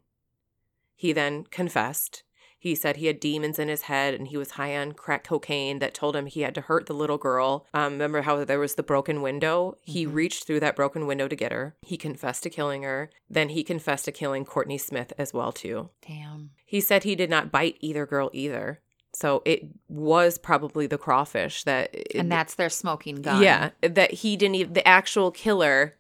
[0.95, 2.23] He then confessed.
[2.59, 5.79] He said he had demons in his head and he was high on crack cocaine
[5.79, 7.67] that told him he had to hurt the little girl.
[7.75, 9.77] Um, remember how there was the broken window?
[9.83, 10.15] He Mhm.
[10.15, 11.77] reached through that broken window to get her.
[11.83, 13.11] He confessed to killing her.
[13.31, 15.91] Then he confessed to killing Courtney Smith as well too.
[16.07, 16.51] Damn.
[16.65, 18.81] He said he did not bite either girl either.
[19.15, 23.43] So it was probably the crawfish that And that's their smoking gun.
[23.43, 25.97] yeah, that he didn't even, the actual killer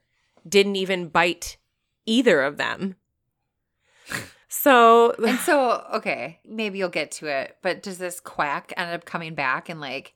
[0.49, 1.57] didn't even bite
[2.07, 2.97] either of them.
[4.59, 9.05] So, And so, okay, maybe you'll get to it, but does this quack end up
[9.05, 10.15] coming back and like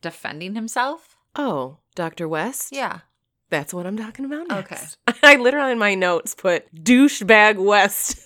[0.00, 1.16] defending himself?
[1.36, 2.28] oh, Dr.
[2.28, 2.68] West?
[2.72, 3.00] Yeah.
[3.50, 4.80] That's what I'm talking about Okay.
[5.22, 8.18] I literally in my notes put douchebag West.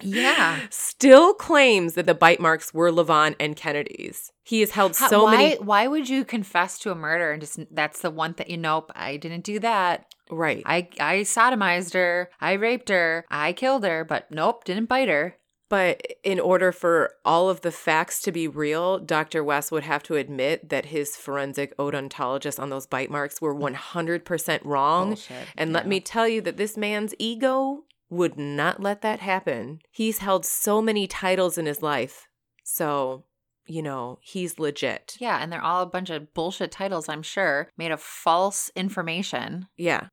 [0.00, 0.60] Yeah.
[0.70, 4.32] Still claims that the bite marks were Levon and Kennedy's.
[4.48, 5.56] He has held How- so why, many.
[5.56, 8.90] Why would you confess to a murder and just that's the one thing you nope,
[8.96, 10.06] I didn't do that.
[10.30, 10.62] Right.
[10.64, 15.36] I I sodomized her, I raped her, I killed her, but nope, didn't bite her.
[15.68, 19.44] But in order for all of the facts to be real, Dr.
[19.44, 23.76] West would have to admit that his forensic odontologist on those bite marks were mm.
[23.76, 25.08] 100% wrong.
[25.08, 25.46] Bullshit.
[25.58, 29.80] And let me tell you that this man's ego would not let that happen.
[29.90, 32.28] He's held so many titles in his life.
[32.64, 33.24] So,
[33.68, 35.16] you know, he's legit.
[35.20, 39.68] Yeah, and they're all a bunch of bullshit titles, I'm sure, made of false information.
[39.76, 40.08] Yeah.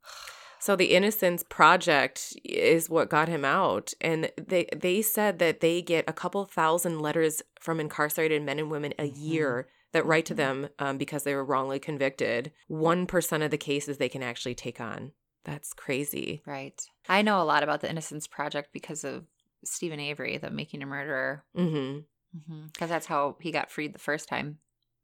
[0.60, 5.82] So the Innocence Project is what got him out, and they they said that they
[5.82, 9.14] get a couple thousand letters from incarcerated men and women a Mhm.
[9.16, 10.38] year that write to Mhm.
[10.38, 12.52] them um, because they were wrongly convicted.
[12.68, 15.12] One percent of the cases they can actually take on.
[15.44, 16.42] That's crazy.
[16.48, 16.82] Right.
[17.08, 19.28] I know a lot about the Innocence Project because of
[19.64, 22.00] Steven Avery, the Making a Murderer, hmm
[22.36, 22.68] Mm-hmm.
[22.74, 24.58] because that's how he got freed the first time.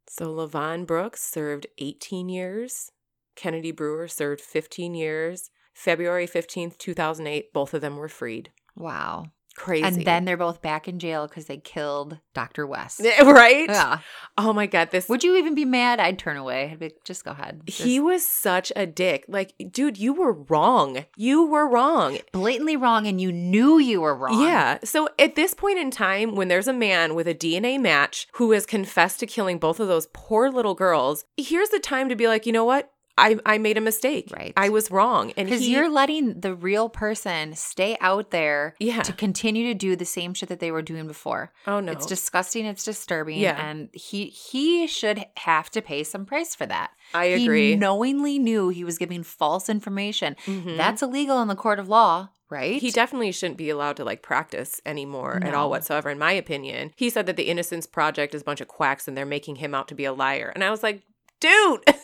[0.07, 2.91] So Levon Brooks served 18 years.
[3.35, 5.49] Kennedy Brewer served 15 years.
[5.73, 8.51] February 15th, 2008, both of them were freed.
[8.75, 9.27] Wow.
[9.55, 9.83] Crazy.
[9.83, 12.65] And then they're both back in jail because they killed Dr.
[12.65, 13.01] West.
[13.21, 13.69] right?
[13.69, 13.99] Yeah.
[14.37, 14.91] Oh my God.
[14.91, 15.99] This Would you even be mad?
[15.99, 16.69] I'd turn away.
[16.71, 17.61] I'd be, just go ahead.
[17.65, 19.25] Just he was such a dick.
[19.27, 21.05] Like, dude, you were wrong.
[21.17, 22.19] You were wrong.
[22.31, 24.41] blatantly wrong, and you knew you were wrong.
[24.41, 24.79] Yeah.
[24.83, 28.51] So at this point in time, when there's a man with a DNA match who
[28.51, 32.27] has confessed to killing both of those poor little girls, here's the time to be
[32.27, 32.91] like, you know what?
[33.17, 34.29] I, I made a mistake.
[34.31, 34.53] Right.
[34.57, 35.31] I was wrong.
[35.37, 39.01] And Because you're letting the real person stay out there Yeah.
[39.01, 41.51] to continue to do the same shit that they were doing before.
[41.67, 41.91] oh no.
[41.91, 42.65] It's disgusting.
[42.65, 43.37] It's disturbing.
[43.39, 43.61] Yeah.
[43.63, 46.91] And he he should have to pay some price for that.
[47.13, 47.71] I agree.
[47.71, 50.35] He knowingly knew he was giving false information.
[50.45, 50.77] Mhm.
[50.77, 52.81] That's illegal in the court of law, right?
[52.81, 56.91] He definitely shouldn't be allowed to like practice anymore at all whatsoever, in my opinion.
[56.95, 59.75] He said that the Innocence Project is a bunch of quacks and they're making him
[59.75, 60.51] out to be a liar.
[60.55, 61.01] And I was like,
[61.41, 61.83] dude.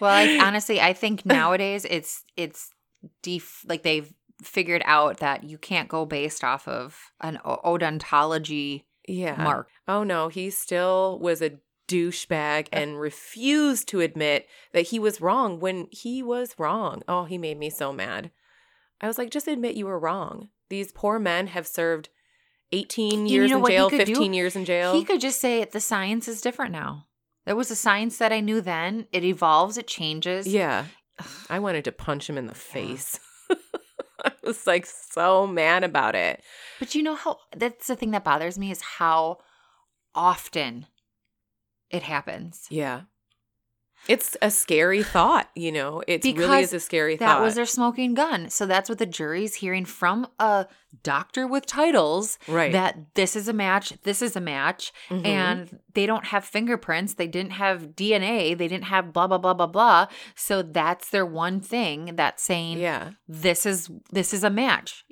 [0.00, 2.70] well, I, honestly, I think nowadays it's it's
[3.22, 9.42] def- like they've figured out that you can't go based off of an odontology yeah.
[9.42, 9.68] mark.
[9.86, 15.60] Oh no, he still was a douchebag and refused to admit that he was wrong
[15.60, 17.02] when he was wrong.
[17.06, 18.30] Oh, he made me so mad.
[19.00, 20.48] I was like, just admit you were wrong.
[20.70, 22.08] These poor men have served
[22.72, 24.14] 18 You years know in jail, could do?
[24.14, 24.94] 15 years in jail.
[24.94, 27.06] He could just say the science is different now.
[27.46, 29.06] There was a science that I knew then.
[29.12, 30.46] It evolves, it changes.
[30.46, 30.86] Yeah.
[31.48, 33.20] I wanted to punch him in the face.
[34.24, 36.42] I was like so mad about it.
[36.78, 39.38] But you know how that's the thing that bothers me is how
[40.14, 40.86] often
[41.90, 42.66] it happens.
[42.70, 43.02] Yeah.
[44.08, 46.02] It's a scary thought, you know.
[46.06, 47.38] It really is a scary That thought.
[47.38, 48.50] That was their smoking gun.
[48.50, 50.66] So that's what the jury's hearing from a
[51.02, 52.72] doctor with titles right.
[52.72, 55.26] that this is a match, this is a match, Mhm.
[55.26, 59.54] and they don't have fingerprints, they didn't have DNA, they didn't have blah blah blah
[59.54, 60.06] blah blah.
[60.36, 63.12] So that's their one thing that's saying yeah.
[63.26, 65.04] this is this is a match.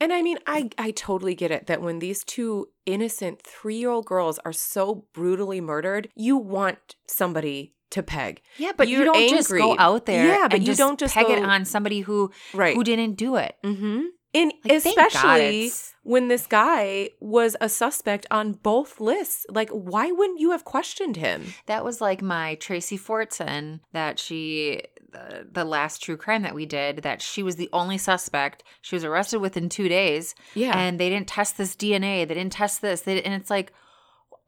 [0.00, 4.38] And I mean, I I totally get it that when these two innocent 3-year-old girls
[4.44, 8.40] are so brutally murdered, you want somebody to peg.
[8.56, 11.14] Yeah, but you You're don't just go out there Yeah, but and you don't just
[11.14, 12.74] peg it on somebody who Right.
[12.76, 13.56] who didn't do it.
[13.64, 14.06] Mhm.
[14.32, 15.72] And Like, especially
[16.04, 19.44] when this guy was a suspect on both lists.
[19.48, 21.52] Like why wouldn't you have questioned him?
[21.66, 24.82] That was like my Tracy Fortson that she
[25.12, 28.62] the, the last true crime that we did that she was the only suspect.
[28.80, 30.78] She was arrested within 2 days Yeah.
[30.78, 32.24] and they didn't test this DNA.
[32.24, 33.00] They didn't test this.
[33.00, 33.72] They, and it's like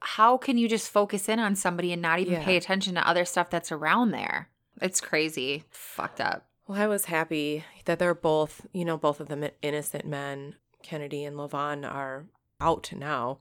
[0.03, 2.45] how can you just focus in on somebody and not even Yeah.
[2.45, 4.49] pay attention to other stuff that's around there?
[4.81, 5.65] It's crazy.
[5.71, 6.47] Fucked up.
[6.67, 10.57] Well, I was happy that they're both, you know, both of them innocent men.
[10.83, 12.27] Kennedy and Levon are
[12.61, 13.39] out now.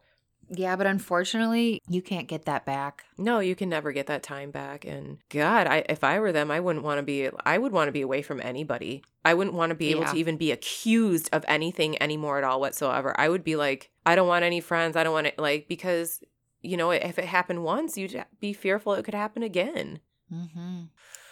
[0.53, 3.05] Yeah, but unfortunately, you can't get that back.
[3.17, 4.83] No, you can never get that time back.
[4.83, 7.29] And God, I if I were them, I wouldn't want to be.
[7.45, 9.01] I would want to be away from anybody.
[9.23, 10.11] I wouldn't want to be able Yeah.
[10.11, 13.17] to even be accused of anything anymore at all whatsoever.
[13.17, 14.97] I would be like, I don't want any friends.
[14.97, 16.21] I don't want to like because
[16.61, 19.99] you know if it happened once, you'd be fearful it could happen again.
[20.33, 20.83] Mm-hmm.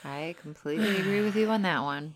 [0.03, 2.15] I completely agree with you on that one.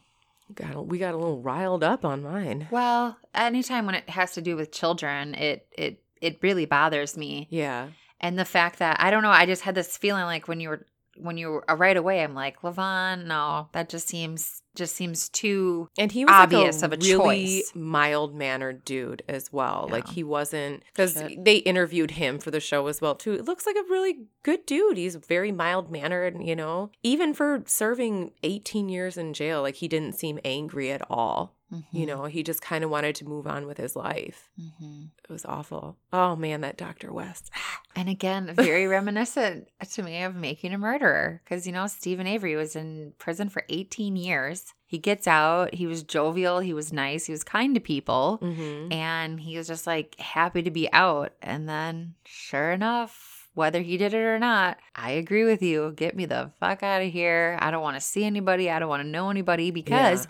[0.53, 2.67] God, we got a little riled up on mine.
[2.69, 7.47] Well, anytime when it has to do with children, it it it really bothers me.
[7.49, 7.89] Yeah,
[8.21, 10.69] And the fact that I don't know, I just had this feeling like when you
[10.69, 10.85] were
[11.15, 15.87] when you uh, right away, I'm like, Levon, no, that just seems just seems too
[15.99, 17.71] And he was obvious like a of a really choice.
[17.75, 19.87] mild mannered dude as well.
[19.91, 23.33] Like he wasn't because they interviewed him for the show as well too.
[23.33, 24.97] It looks like a really good dude.
[24.97, 26.89] He's very mild mannered, you know.
[27.03, 31.55] Even for serving 18 years in jail, like he didn't seem angry at all.
[31.91, 34.49] You know, he just kind of wanted to move on with his life.
[34.59, 35.09] Mhm.
[35.23, 35.97] It was awful.
[36.11, 37.11] Oh man, that Dr.
[37.13, 37.49] West.
[37.95, 42.55] And again, very reminiscent to me of making a murderer because, you know, Steven Avery
[42.55, 44.73] was in prison for 18 years.
[44.87, 48.91] He gets out, he was jovial, he was nice, he was kind to people, hmm
[48.91, 51.33] and he was just like happy to be out.
[51.39, 55.93] And then, sure enough, whether he did it or not, I agree with you.
[55.95, 57.59] Get me the fuck out of here.
[57.61, 58.71] I don't want to see anybody.
[58.71, 60.27] I don't want to know anybody because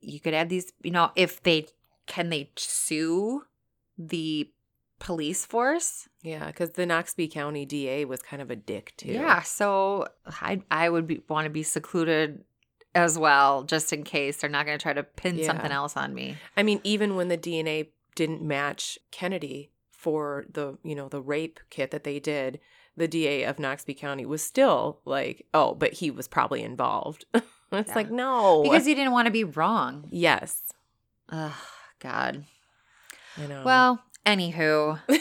[0.00, 1.66] you could add these, you know, if they
[2.06, 3.42] can they sue
[3.98, 4.50] the
[4.98, 6.08] police force?
[6.22, 9.12] Yeah, because the Knoxville County DA was kind of a dick too.
[9.12, 12.44] Yeah, so I I would want to be secluded
[12.94, 15.46] as well, just in case they're not going to try to pin Yeah.
[15.46, 16.36] something else on me.
[16.56, 21.60] I mean, even when the DNA didn't match Kennedy for the, you know, the rape
[21.68, 22.58] kit that they did,
[22.96, 27.24] the DA of Knoxville County was still like, oh, but he was probably involved.
[27.34, 27.44] it's
[27.88, 27.94] Yeah.
[27.94, 28.62] like, no.
[28.62, 30.06] Because he didn't want to be wrong.
[30.10, 30.62] yes.
[31.30, 31.52] Ugh,
[32.00, 32.44] God.
[33.36, 33.62] I know.
[33.64, 35.00] Well, anywho,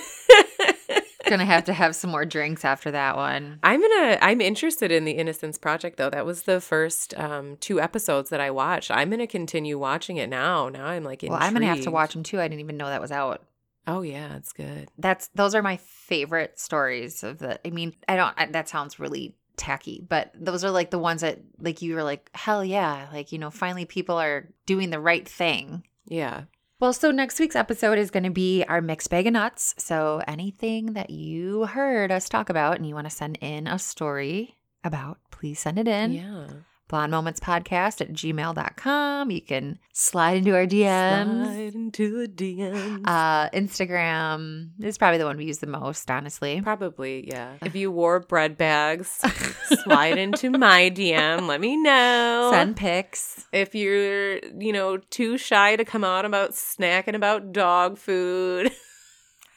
[1.28, 3.58] Gonna have to have some more drinks after that one.
[3.64, 4.20] I'm gonna.
[4.22, 6.12] I'm interested in the Innocence Project though.
[6.12, 8.92] That was the first um, two episodes that I watched.
[8.92, 10.70] I'm gonna continue watching it now.
[10.70, 12.40] Now I'm like, Well, I'm gonna have to watch them too.
[12.40, 13.42] I didn't even know that was out.
[13.88, 14.90] Oh yeah, it's good.
[14.98, 17.60] That's those are my favorite stories of the.
[17.66, 18.34] I mean, I don't.
[18.38, 22.04] I, that sounds really tacky, but those are like the ones that like you were
[22.04, 25.84] like, hell yeah, like you know, finally people are doing the right thing.
[26.08, 26.44] Yeah.
[26.80, 29.76] Well, so next week's episode is going to be our mixed bag of nuts.
[29.78, 33.80] So anything that you heard us talk about and you want to send in a
[33.80, 36.12] story about, please send it in.
[36.12, 36.48] yeah.
[36.88, 39.32] Blonde Moments Podcast at gmail.com.
[39.32, 41.46] You can slide into our DMs.
[41.46, 43.02] Slide into the DMs.
[43.06, 46.62] Uh, Instagram is probably the one we use the most, honestly.
[46.62, 47.54] Probably, yeah.
[47.64, 49.08] If you wore bread bags,
[49.84, 51.48] slide into my DM.
[51.48, 52.50] Let me know.
[52.54, 53.46] Send pics.
[53.52, 58.72] if you're, you know, too shy to come out about snacking about dog food.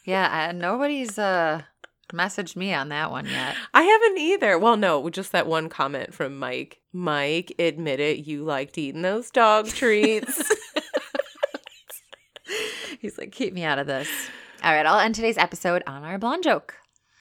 [0.04, 1.60] Yeah, uh, nobody's uh
[2.08, 3.54] messaged me on that one yet.
[3.74, 4.58] I haven't either.
[4.58, 6.80] Well, no, just that one comment from Mike.
[6.92, 10.50] Mike, admit it, you liked eating those dog treats.
[13.00, 14.08] He's like, keep me out of this.
[14.62, 16.74] All right, I'll end today's episode on our blonde joke.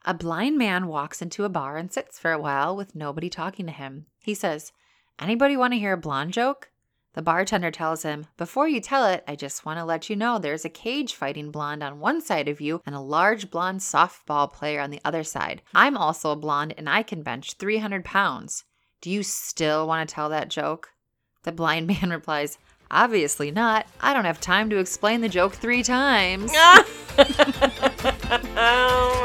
[0.05, 3.65] A blind man walks into a bar and sits for a while with nobody talking
[3.65, 4.05] to him.
[4.23, 4.71] He says,
[5.19, 6.69] Anybody want to hear a blonde joke?
[7.17, 10.37] The bartender tells him, Before you tell it, I just want to let you know
[10.37, 14.53] there's a cage fighting blonde on one side of you and a large blonde softball
[14.53, 15.63] player on the other side.
[15.73, 18.65] I'm also a blonde and I can bench 300 pounds.
[19.01, 20.91] Do you still want to tell that joke?
[21.41, 22.59] The blind man replies,
[22.91, 23.87] Obviously not.
[23.99, 26.51] I don't have time to explain the joke three times.
[26.55, 26.85] oh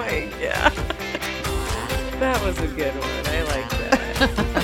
[0.01, 0.73] my god.
[2.21, 3.27] That was a good one.
[3.27, 4.62] I like that.